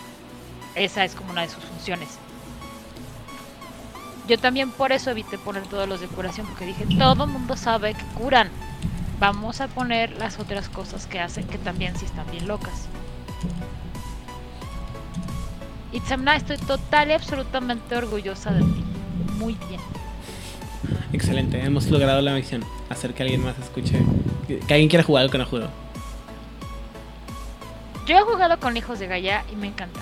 [0.74, 2.18] esa es como una de sus funciones.
[4.28, 7.56] Yo también por eso evité poner todos los de curación, porque dije, todo el mundo
[7.56, 8.50] sabe que curan.
[9.20, 12.88] Vamos a poner las otras cosas que hacen que también sí están bien locas.
[15.96, 18.84] Itzamna, estoy total y absolutamente orgullosa de ti.
[19.38, 19.80] Muy bien.
[21.12, 22.62] Excelente, hemos logrado la misión.
[22.90, 23.98] Hacer que alguien más escuche.
[24.46, 25.66] Que alguien quiera jugar no jugó.
[28.06, 29.98] Yo he jugado con hijos de Gaia y me encanta.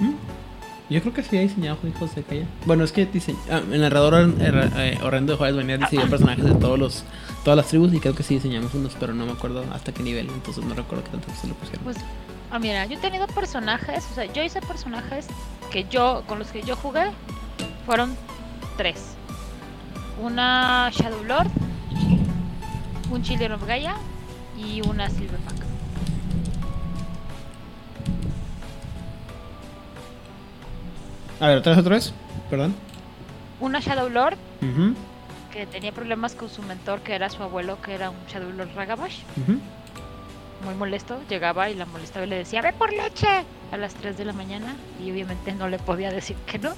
[0.00, 0.14] ¿Mm?
[0.92, 2.46] Yo creo que sí ha diseñado hijos de Gaia.
[2.66, 3.36] Bueno, es que diseñ...
[3.50, 7.04] ah, el narrador hor- eh, horrendo de Juárez venía diseñó personajes de todos los,
[7.44, 10.02] todas las tribus y creo que sí diseñamos unos, pero no me acuerdo hasta qué
[10.02, 11.84] nivel, entonces no recuerdo qué tanto se lo pusieron.
[11.84, 11.96] Pues,
[12.50, 15.26] ah, mira, yo he tenido personajes, o sea, yo hice personajes
[15.70, 17.10] que yo, con los que yo jugué,
[17.86, 18.16] fueron
[18.76, 19.14] tres.
[20.20, 21.50] Una Shadow Lord,
[23.10, 23.94] un Children of Gaia
[24.56, 25.60] y una Silverback.
[31.40, 32.14] A ver, otra vez, otra vez.
[32.50, 32.74] Perdón.
[33.60, 34.36] Una Shadow Lord
[35.50, 38.70] que tenía problemas con su mentor, que era su abuelo, que era un Shadow Lord
[38.74, 39.20] Ragabash.
[40.64, 44.16] Muy molesto, llegaba y la molestaba y le decía, ve por leche a las 3
[44.16, 44.76] de la mañana.
[45.02, 46.72] Y obviamente no le podía decir que no.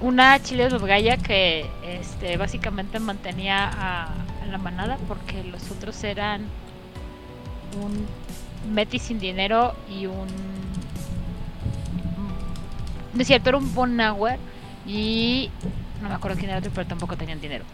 [0.00, 6.02] Una chile de Gaia que este, básicamente mantenía a, a la manada porque los otros
[6.04, 6.46] eran
[7.82, 8.06] un
[8.72, 10.28] Meti sin dinero y un.
[13.14, 14.38] No es cierto, era un Bonauer
[14.86, 15.50] y.
[16.02, 17.64] No me acuerdo quién era otro, pero tampoco tenían dinero.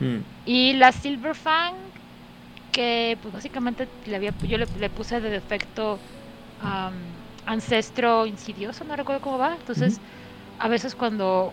[0.00, 0.18] Mm.
[0.44, 1.74] Y la Silverfang,
[2.72, 5.98] que pues básicamente le había, yo le, le puse de defecto
[6.60, 6.94] am,
[7.46, 9.54] ancestro insidioso, no recuerdo cómo va.
[9.54, 10.00] Entonces,
[10.58, 11.52] a veces cuando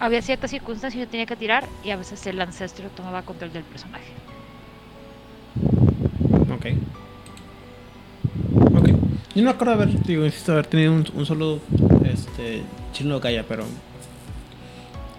[0.00, 3.64] había ciertas circunstancias yo tenía que tirar y a veces el ancestro tomaba control del
[3.64, 4.12] personaje.
[6.52, 6.66] Ok.
[8.76, 8.88] Ok.
[9.34, 11.60] Yo no acuerdo haber, digo, insisto, haber tenido un, un solo
[12.04, 12.62] este,
[12.92, 13.64] chino Gaia, pero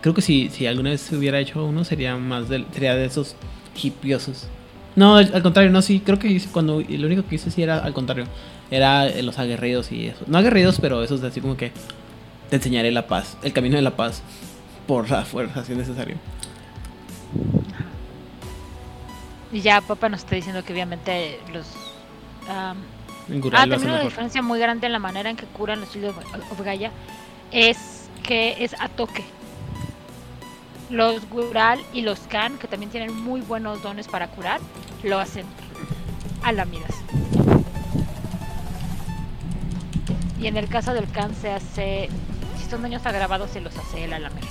[0.01, 3.05] creo que si, si alguna vez se hubiera hecho uno sería más del, sería de
[3.05, 3.35] esos
[3.81, 4.47] hipiosos.
[4.95, 7.79] No, al contrario, no, sí, creo que hice cuando lo único que hice sí era
[7.79, 8.25] al contrario,
[8.71, 10.23] era eh, los aguerridos y eso.
[10.27, 11.71] No aguerridos, pero esos de así como que
[12.49, 14.21] te enseñaré la paz, el camino de la paz
[14.87, 16.15] por la fuerza si es necesario.
[19.51, 21.67] Y ya Papa nos está diciendo que obviamente los...
[23.29, 26.51] En Ah, también una diferencia muy grande en la manera en que curan los of
[26.51, 26.91] of Gaia
[27.51, 29.23] es que es a toque.
[30.89, 34.59] Los Gural y los Khan, que también tienen muy buenos dones para curar,
[35.03, 35.45] lo hacen
[36.43, 36.91] a lamidas.
[40.39, 42.09] Y en el caso del Khan se hace,
[42.57, 44.43] si son daños agravados, se los hace él a lamer.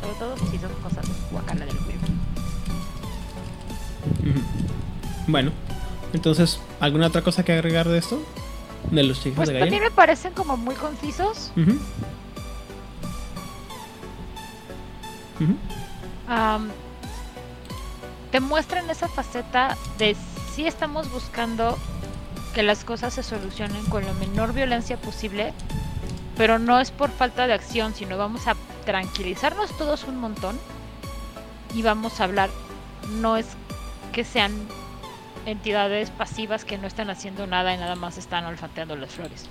[0.00, 1.76] Sobre todo si son cosas guacala del.
[1.76, 1.84] Ujú.
[5.28, 5.52] Bueno,
[6.12, 8.20] entonces, ¿alguna otra cosa que agregar de esto?
[8.90, 9.90] De los chicos Pues de también Gaia.
[9.90, 11.52] me parecen como muy concisos.
[18.30, 20.16] Te muestran esa faceta de
[20.54, 21.78] si estamos buscando
[22.54, 25.52] que las cosas se solucionen con la menor violencia posible,
[26.36, 30.58] pero no es por falta de acción, sino vamos a tranquilizarnos todos un montón
[31.74, 32.50] y vamos a hablar.
[33.20, 33.46] No es
[34.12, 34.52] que sean
[35.44, 39.48] entidades pasivas que no están haciendo nada y nada más están olfateando las flores.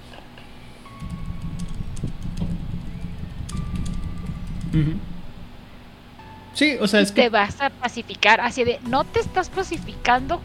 [6.56, 7.30] Sí, o sea, es te que.
[7.30, 10.42] vas a pacificar, así de, no te estás pacificando,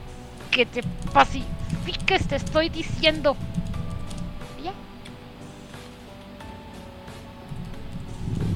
[0.51, 0.83] que te
[1.13, 3.37] pacifiques, te estoy diciendo.
[4.65, 4.73] Ya.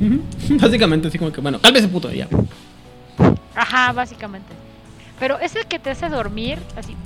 [0.61, 2.29] Básicamente, así como que, bueno, cálmese puto, ya.
[3.55, 4.53] Ajá, básicamente.
[5.21, 6.97] Pero ese que te hace dormir, así,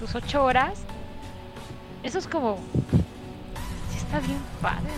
[0.00, 0.72] tus ocho horas,
[2.02, 2.58] eso es como,
[3.90, 4.90] sí está bien padre.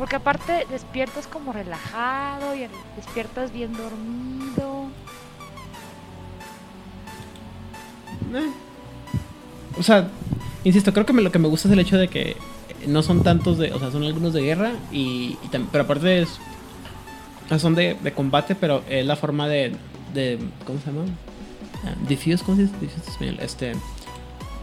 [0.00, 4.86] Porque aparte despiertas como relajado y despiertas bien dormido.
[8.34, 8.50] Eh.
[9.78, 10.08] O sea,
[10.64, 12.38] insisto, creo que me- lo que me gusta es el hecho de que
[12.86, 13.74] no son tantos de.
[13.74, 15.36] O sea, son algunos de guerra, y,
[15.70, 16.38] pero aparte es.
[17.58, 19.76] Son de, combate, pero es la forma de,
[20.14, 20.38] de.
[20.64, 21.04] ¿Cómo se llama?
[21.84, 23.36] Ah, Diffuse, ¿cómo se dice Diffuse español?
[23.42, 23.74] Este.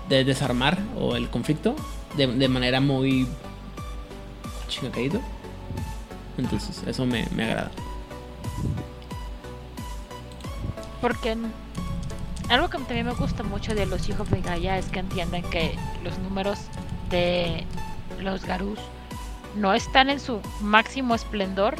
[0.09, 1.75] De desarmar o el conflicto
[2.17, 3.27] de, de manera muy.
[4.67, 5.19] Chinga caído.
[6.37, 7.71] Entonces, eso me, me agrada.
[11.01, 11.37] Porque
[12.49, 15.75] algo que también me gusta mucho de los hijos de Gaia es que entienden que
[16.03, 16.59] los números
[17.09, 17.65] de
[18.19, 18.79] los Garús
[19.55, 21.75] no están en su máximo esplendor.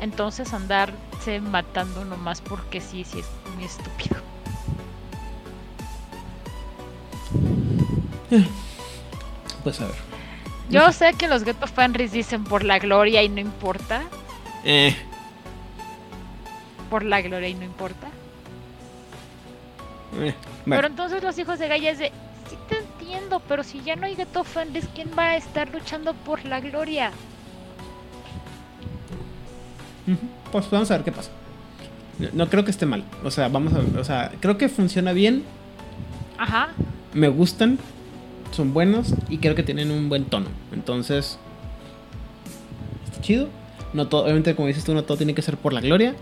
[0.00, 4.16] Entonces andarse matando nomás porque sí, sí es muy estúpido.
[9.62, 10.11] Pues a ver.
[10.70, 14.02] Yo sé que los Ghetto Fenris dicen por la gloria y no importa.
[14.64, 14.94] Eh,
[16.88, 18.06] Por la gloria y no importa.
[20.18, 22.12] eh, Pero bueno, entonces los hijos de Gaia es de,
[22.48, 26.14] sí te entiendo, pero si ya no hay Ghetto Fenris, ¿quién va a estar luchando
[26.14, 27.10] por la gloria?
[30.50, 31.30] pues vamos a ver qué pasa.
[32.18, 33.04] No, no creo que esté mal.
[33.24, 33.98] O sea, vamos a ver.
[33.98, 35.44] O sea, creo que funciona bien.
[36.38, 36.68] Ajá.
[37.14, 37.78] Me gustan.
[38.52, 39.14] Son buenos.
[39.28, 40.46] Y creo que tienen un buen tono.
[40.72, 41.38] Entonces.
[43.06, 43.48] Está chido.
[43.92, 46.14] No todo, obviamente, como dices tú, no todo tiene que ser por la gloria.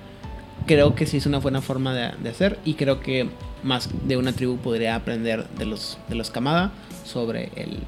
[0.67, 2.59] Creo que sí es una buena forma de, hacer.
[2.65, 3.29] Y creo que
[3.63, 6.73] más de una tribu podría aprender de los, de los Kamada
[7.05, 7.79] sobre el.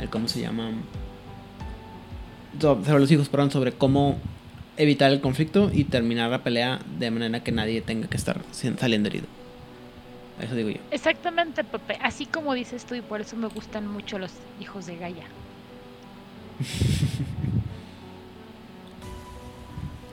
[0.00, 0.70] el ¿Cómo se llama?
[2.60, 4.16] So- Sobre los hijos, perdón, sobre cómo
[4.76, 8.40] evitar el conflicto y terminar la pelea de manera que nadie tenga que estar
[8.78, 9.26] saliendo herido.
[10.40, 10.80] Eso digo yo.
[10.90, 11.98] Exactamente, Pepe.
[12.02, 15.26] Así como dices tú, y por eso me gustan mucho los hijos de Gaia.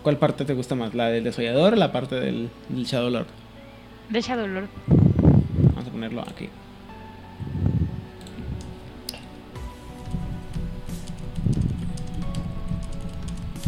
[0.04, 0.94] ¿Cuál parte te gusta más?
[0.94, 3.28] ¿La del desollador o la parte del, del Shadow Lord?
[4.10, 4.70] De Shadow Lord.
[4.88, 6.50] Vamos a ponerlo aquí.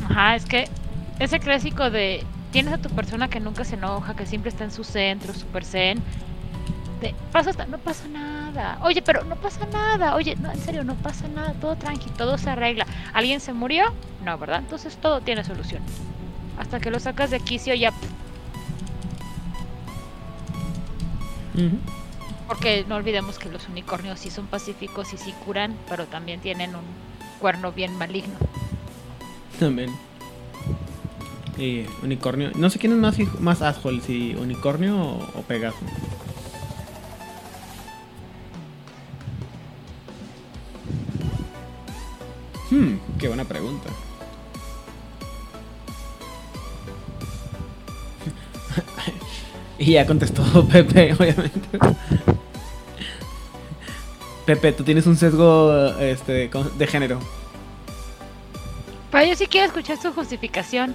[0.10, 0.68] Ajá, es que
[1.20, 4.72] ese clásico de tienes a tu persona que nunca se enoja, que siempre está en
[4.72, 6.00] su centro, super zen.
[7.02, 8.80] De, pasa hasta- no pasa nada.
[8.84, 10.16] Oye, pero no pasa nada.
[10.16, 11.54] Oye, no, en serio, no pasa nada.
[11.54, 12.86] Todo tranqui, todo se arregla.
[13.14, 13.86] ¿Alguien se murió?
[14.26, 14.60] No, ¿verdad?
[14.60, 15.82] Entonces todo tiene solución.
[16.58, 17.92] Hasta que lo sacas de quicio ya.
[17.92, 18.10] pff,
[21.56, 21.78] Ujú.
[22.48, 26.76] Porque no olvidemos que los unicornios sí son pacíficos y sí curan, pero también tienen
[26.76, 26.82] un
[27.40, 28.34] cuerno bien maligno.
[29.60, 29.92] También.
[31.58, 32.52] Y unicornio.
[32.56, 35.78] No sé quién es más, más asshole, si unicornio o, o Pegaso.
[42.70, 43.90] Hmm, qué buena pregunta.
[49.80, 51.80] y ya contestó Pepe, obviamente.
[54.46, 57.20] Pepe, tú tienes un sesgo este, de género.
[59.12, 60.94] Pero yo sí quiero escuchar su justificación.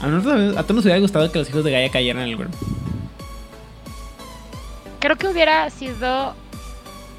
[0.00, 2.36] A nosotros, a todos nos hubiera gustado que los hijos de Gaia cayeran en el
[2.36, 2.56] grupo.
[5.00, 6.34] Creo que hubiera sido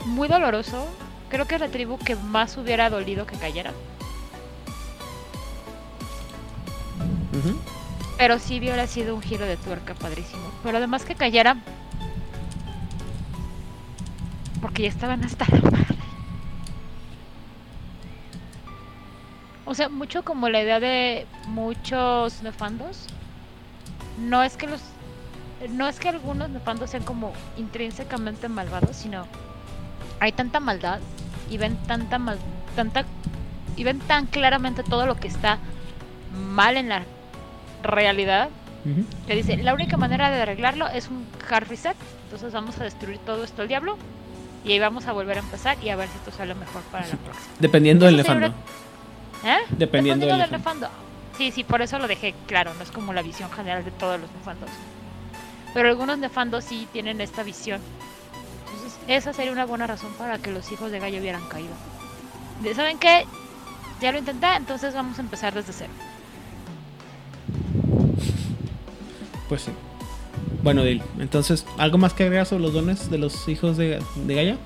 [0.06, 0.88] muy doloroso.
[1.30, 3.74] Creo que es la tribu que más hubiera dolido que cayera.
[8.18, 10.44] Pero sí hubiera sido un giro de tuerca padrísimo.
[10.64, 11.58] Pero además que cayera.
[14.62, 15.96] Porque ya estaban hasta la madre.
[19.66, 23.08] O sea, mucho como la idea de muchos nefandos.
[24.20, 24.82] No es que los.
[25.70, 29.26] No es que algunos nefandos sean como intrínsecamente malvados, sino
[30.20, 31.00] hay tanta maldad
[31.50, 32.38] y ven tanta mal,
[32.76, 33.06] tanta
[33.76, 35.60] y ven tan claramente todo lo que está
[36.34, 37.04] mal en la
[37.84, 38.50] realidad
[39.26, 43.18] que dice la única manera de arreglarlo es un hard reset entonces vamos a destruir
[43.20, 43.98] todo esto al diablo
[44.64, 47.08] y ahí vamos a volver a empezar y a ver si esto sale mejor para
[47.08, 48.48] la próxima Dependiendo del nefando.
[49.44, 49.58] ¿Eh?
[49.70, 50.88] Dependiendo del del nefando.
[51.38, 54.20] sí sí por eso lo dejé claro no es como la visión general de todos
[54.20, 54.70] los nefandos
[55.74, 57.82] pero algunos nefandos sí tienen esta visión
[59.08, 61.74] esa sería una buena razón para que los hijos de gallo hubieran caído
[62.76, 63.26] saben qué
[64.02, 65.92] ya lo intenté entonces vamos a empezar desde cero
[69.48, 69.72] Pues sí.
[70.64, 74.36] Bueno, Dil, entonces, ¿algo más que agregar sobre los dones de los hijos de, de
[74.36, 74.58] Gaia?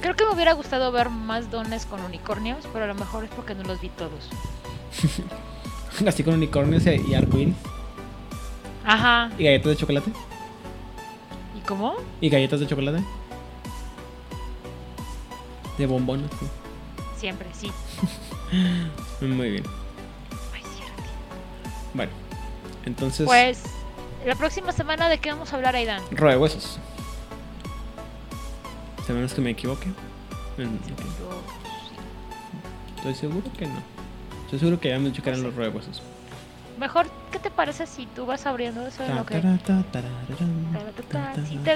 [0.00, 3.30] Creo que me hubiera gustado ver más dones con unicornios, pero a lo mejor es
[3.30, 4.30] porque no los vi todos.
[6.06, 7.54] Así con unicornios y, y arcoíris.
[8.84, 9.30] Ajá.
[9.36, 10.12] ¿Y galletas de chocolate?
[11.66, 11.96] ¿Y cómo?
[12.20, 13.02] ¿Y galletas de chocolate?
[15.76, 16.30] De bombones.
[16.38, 16.46] sí.
[17.18, 17.72] Siempre, sí.
[19.26, 19.64] Muy bien.
[20.54, 21.02] Ay, cierto.
[21.92, 22.12] Bueno,
[22.84, 23.64] entonces, Pues,
[24.24, 26.00] la próxima semana, ¿de qué vamos a hablar, Aidan?
[26.12, 26.78] roe huesos.
[29.08, 29.88] A menos que me equivoque.
[32.96, 33.82] Estoy seguro que no.
[34.44, 36.00] Estoy seguro que ya me eran los huesos.
[36.78, 39.40] Mejor, ¿qué te parece si tú vas abriendo eso en lo que...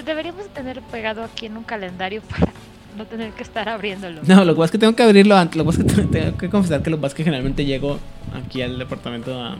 [0.04, 2.52] Deberíamos tener pegado aquí en un calendario para
[2.96, 4.20] no tener que estar abriéndolo.
[4.26, 5.56] No, lo que pasa es que tengo que abrirlo antes.
[5.56, 7.98] Lo que que tengo que confesar que lo que pasa es que generalmente llego
[8.34, 9.56] aquí al departamento a,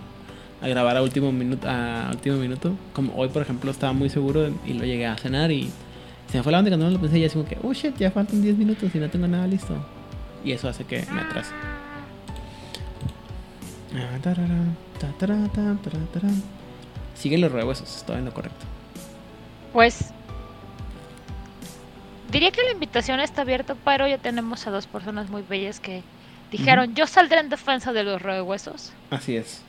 [0.63, 1.69] grabar a último minuto.
[1.69, 2.75] A último minuto.
[2.93, 5.71] Como hoy, por ejemplo, estaba muy seguro y lo llegué a cenar y
[6.31, 7.73] se me fue la onda y cuando no lo pensé ya así como que, oh
[7.73, 9.75] shit, ya faltan 10 minutos y no tengo nada listo.
[10.45, 11.53] Y eso hace que me atrase.
[17.15, 18.65] Sigue los rehuesos, estoy en lo correcto.
[19.73, 20.13] Pues
[22.31, 26.03] diría que la invitación está abierta, pero ya tenemos a dos personas muy bellas que
[26.51, 28.93] dijeron, yo saldré en defensa de los huesos.
[29.11, 29.63] Así es.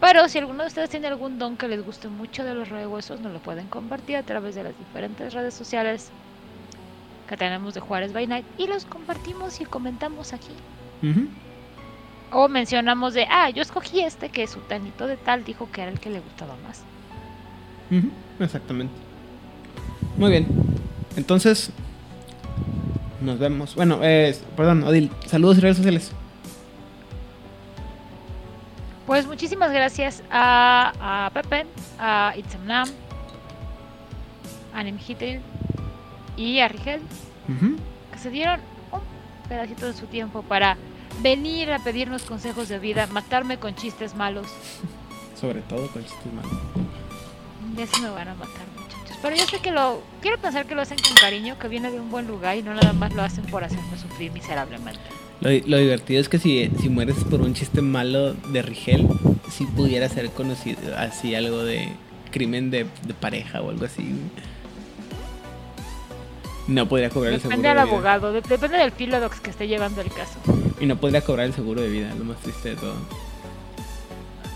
[0.00, 3.20] Pero si alguno de ustedes tiene algún don que les guste mucho de los huesos,
[3.20, 6.10] nos lo pueden compartir a través de las diferentes redes sociales
[7.28, 10.52] que tenemos de Juárez by Night y los compartimos y comentamos aquí.
[11.02, 11.28] Ujú.
[12.36, 15.92] O mencionamos de, ah, yo escogí este que su tanito de tal dijo que era
[15.92, 16.82] el que le gustaba más.
[18.40, 18.92] Exactamente.
[20.16, 20.48] Muy bien.
[21.16, 21.70] Entonces,
[23.20, 23.76] nos vemos.
[23.76, 26.10] Bueno, eh, perdón, Odil, saludos y redes sociales.
[29.06, 31.66] Pues muchísimas gracias a, a Pepe,
[32.00, 32.88] a Itzamnam,
[34.74, 35.40] a Nemhitel
[36.36, 37.00] y a Rigel,
[38.12, 38.58] que se dieron
[38.90, 39.00] un
[39.48, 40.76] pedacito de su tiempo para
[41.22, 44.46] venir a pedirnos consejos de vida, matarme con chistes malos.
[45.40, 46.52] Sobre todo con chistes malos.
[47.76, 49.16] Ya se me van a matar, muchachos.
[49.22, 50.02] Pero yo sé que lo.
[50.20, 52.74] Quiero pensar que lo hacen con cariño, que viene de un buen lugar y no
[52.74, 55.00] nada más lo hacen por hacerme sufrir miserablemente.
[55.40, 59.08] Lo, lo divertido es que si, si mueres por un chiste malo de Rigel,
[59.50, 61.88] si pudiera ser conocido así algo de
[62.30, 64.14] crimen de, de pareja o algo así.
[66.66, 69.68] No podría cobrar el seguro Depende de del abogado, de- depende del filodox que esté
[69.68, 70.38] llevando el caso.
[70.80, 72.94] Y no podría cobrar el seguro de vida, lo más triste de todo.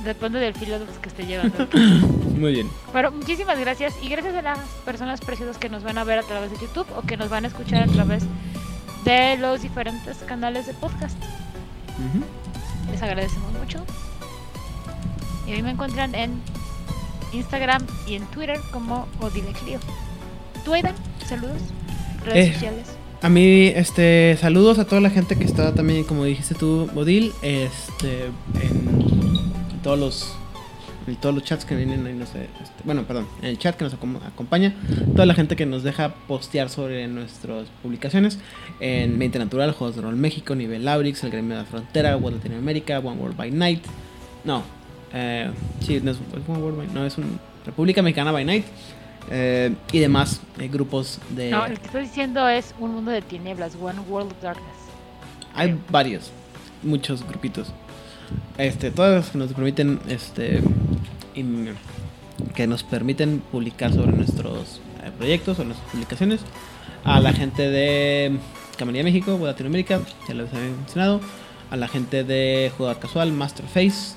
[0.04, 1.66] Depende del filodox que esté llevando.
[2.38, 2.70] Muy bien.
[2.92, 6.22] Pero muchísimas gracias y gracias a las personas preciosas que nos van a ver a
[6.22, 8.22] través de YouTube o que nos van a escuchar a través
[9.04, 11.16] de los diferentes canales de podcast.
[12.90, 13.84] Les agradecemos mucho.
[15.46, 16.40] Y a mí me encuentran en
[17.32, 19.78] Instagram y en Twitter como Odile Clio.
[20.64, 20.94] ¿Tú, Aidan?
[21.26, 21.60] Saludos.
[22.24, 22.86] Redes Eh, sociales.
[23.20, 27.32] A mí, este, saludos a toda la gente que está también, como dijiste tú, Bodil,
[27.42, 28.26] este,
[28.62, 30.36] en todos los,
[31.08, 33.76] en todos los chats que vienen ahí, no sé, este, bueno, perdón, en el chat
[33.76, 34.72] que nos acom- acompaña,
[35.16, 38.38] toda la gente que nos deja postear sobre nuestras publicaciones
[38.78, 42.36] en Mente Natural, Juegos de Rol México, Nivel Aurix, El Gremio de la Frontera, World
[42.38, 43.82] Latinoamérica, One World by Night,
[44.44, 44.62] no,
[45.12, 45.50] eh,
[45.84, 48.64] sí, no es, One World by, no, es un República Mexicana by Night,
[49.30, 51.50] eh, y demás eh, grupos de...
[51.50, 54.76] No, el que estoy diciendo es Un Mundo de Tinieblas, One World of Darkness.
[55.54, 55.80] Hay Creo.
[55.90, 56.30] varios,
[56.82, 57.68] muchos grupitos.
[58.56, 60.62] Este, todos los que nos permiten, este,
[62.54, 66.40] que nos permiten publicar sobre nuestros eh, proyectos o nuestras publicaciones.
[67.04, 68.38] A la gente de
[68.76, 71.20] Camarilla México, o Latinoamérica, ya lo había mencionado.
[71.70, 74.16] A la gente de Jugador Casual, Masterface.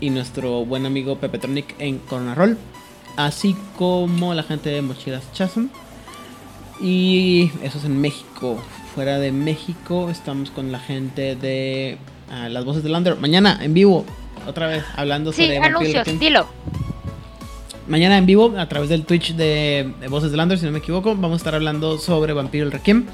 [0.00, 2.58] Y nuestro buen amigo Pepetronic en Corona Roll.
[3.16, 5.66] Así como la gente de Mochilas Chasm.
[6.80, 8.58] Y eso es en México.
[8.94, 11.98] Fuera de México estamos con la gente de
[12.30, 13.16] ah, Las Voces del Under.
[13.16, 14.04] Mañana en vivo,
[14.46, 16.46] otra vez hablando Sí, sobre anuncios, dilo.
[17.86, 20.78] Mañana en vivo, a través del Twitch de, de Voces del Under, si no me
[20.78, 23.04] equivoco, vamos a estar hablando sobre Vampiro el Requiem.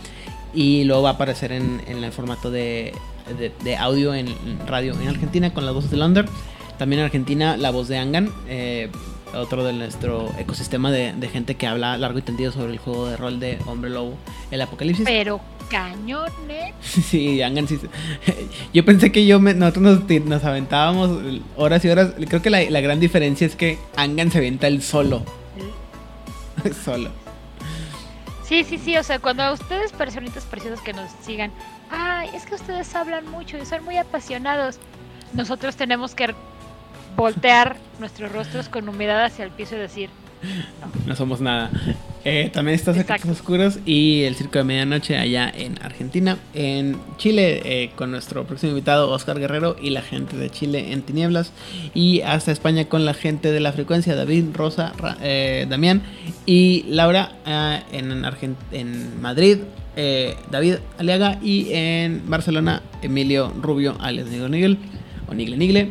[0.54, 2.92] Y luego va a aparecer en, en el formato de,
[3.38, 4.28] de- de audio en
[4.66, 6.26] radio en Argentina con las voces del Under.
[6.78, 8.90] También en Argentina la voz de Angan, eh,
[9.34, 13.06] otro de nuestro ecosistema de, de gente que habla largo y tendido sobre el juego
[13.06, 14.14] de rol de Hombre Lobo,
[14.50, 15.04] el Apocalipsis.
[15.06, 16.74] Pero cañones.
[16.82, 17.78] Sí, Angan sí.
[18.74, 21.10] Yo pensé que yo me- nosotros nos, aventábamos
[21.56, 22.12] horas y horas.
[22.28, 25.22] Creo que la, la gran diferencia es que Angan se avienta el solo.
[26.84, 27.10] solo.
[28.44, 31.52] Sí, sí, sí, o sea, cuando a ustedes, personitas preciosas que nos sigan,
[31.88, 34.78] ay, es que ustedes hablan mucho y son muy apasionados,
[35.34, 36.34] nosotros tenemos que
[37.16, 40.08] voltear nuestros rostros con humedad hacia el piso y decir,
[41.06, 41.70] No somos nada.
[42.24, 43.30] Eh, también está Secretos.
[43.30, 46.36] Oscuros y el Circo de Medianoche allá en Argentina.
[46.54, 51.00] En Chile, eh, con nuestro próximo invitado Oscar Guerrero y la gente de Chile en
[51.02, 51.52] Tinieblas.
[51.94, 56.02] Y hasta España con la gente de la frecuencia, David, Rosa, Ra- eh, Damián
[56.46, 59.58] y Laura eh, en, Argen- en Madrid.
[59.96, 64.76] eh, David Aliaga y en Barcelona Emilio Rubio alias Nigle Nigle
[65.28, 65.88] o Nigle Nigle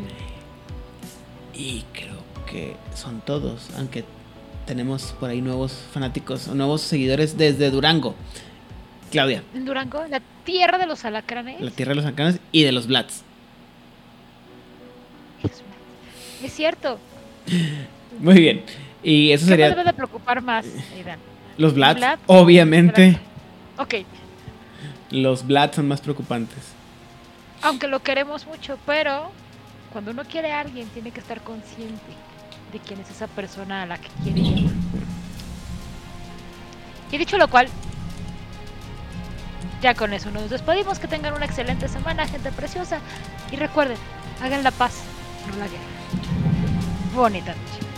[1.60, 4.06] y creo que son todos, aunque
[4.66, 8.16] tenemos por ahí nuevos fanáticos o nuevos seguidores desde Durango.
[9.12, 9.44] Claudia.
[9.56, 11.60] en Durango, la tierra de los alacranes.
[11.60, 13.24] La tierra de los alacranes y de los Blats.
[16.44, 16.98] Es cierto.
[18.20, 18.64] Muy bien.
[19.04, 19.66] Y eso ¿Qué sería.
[19.70, 21.20] me debe de preocupar más, Aidan?
[21.58, 22.22] Los Blats, Blats?
[22.28, 23.20] obviamente.
[23.78, 23.96] Ok,
[25.12, 26.60] Los Blats son más preocupantes.
[27.62, 29.32] aunque lo queremos mucho, pero
[29.92, 32.14] cuando uno quiere a alguien tiene que estar consciente
[32.72, 34.74] de quién es esa persona a la que quiere llamar.
[37.12, 37.68] Y dicho lo cual,
[39.82, 41.00] ya con eso nos despedimos.
[41.00, 43.00] Que tengan una excelente semana, gente preciosa.
[43.52, 43.98] Y recuerden,
[44.42, 45.02] hagan la paz,
[45.50, 45.84] no la guerra.
[47.16, 47.89] Bonita noche.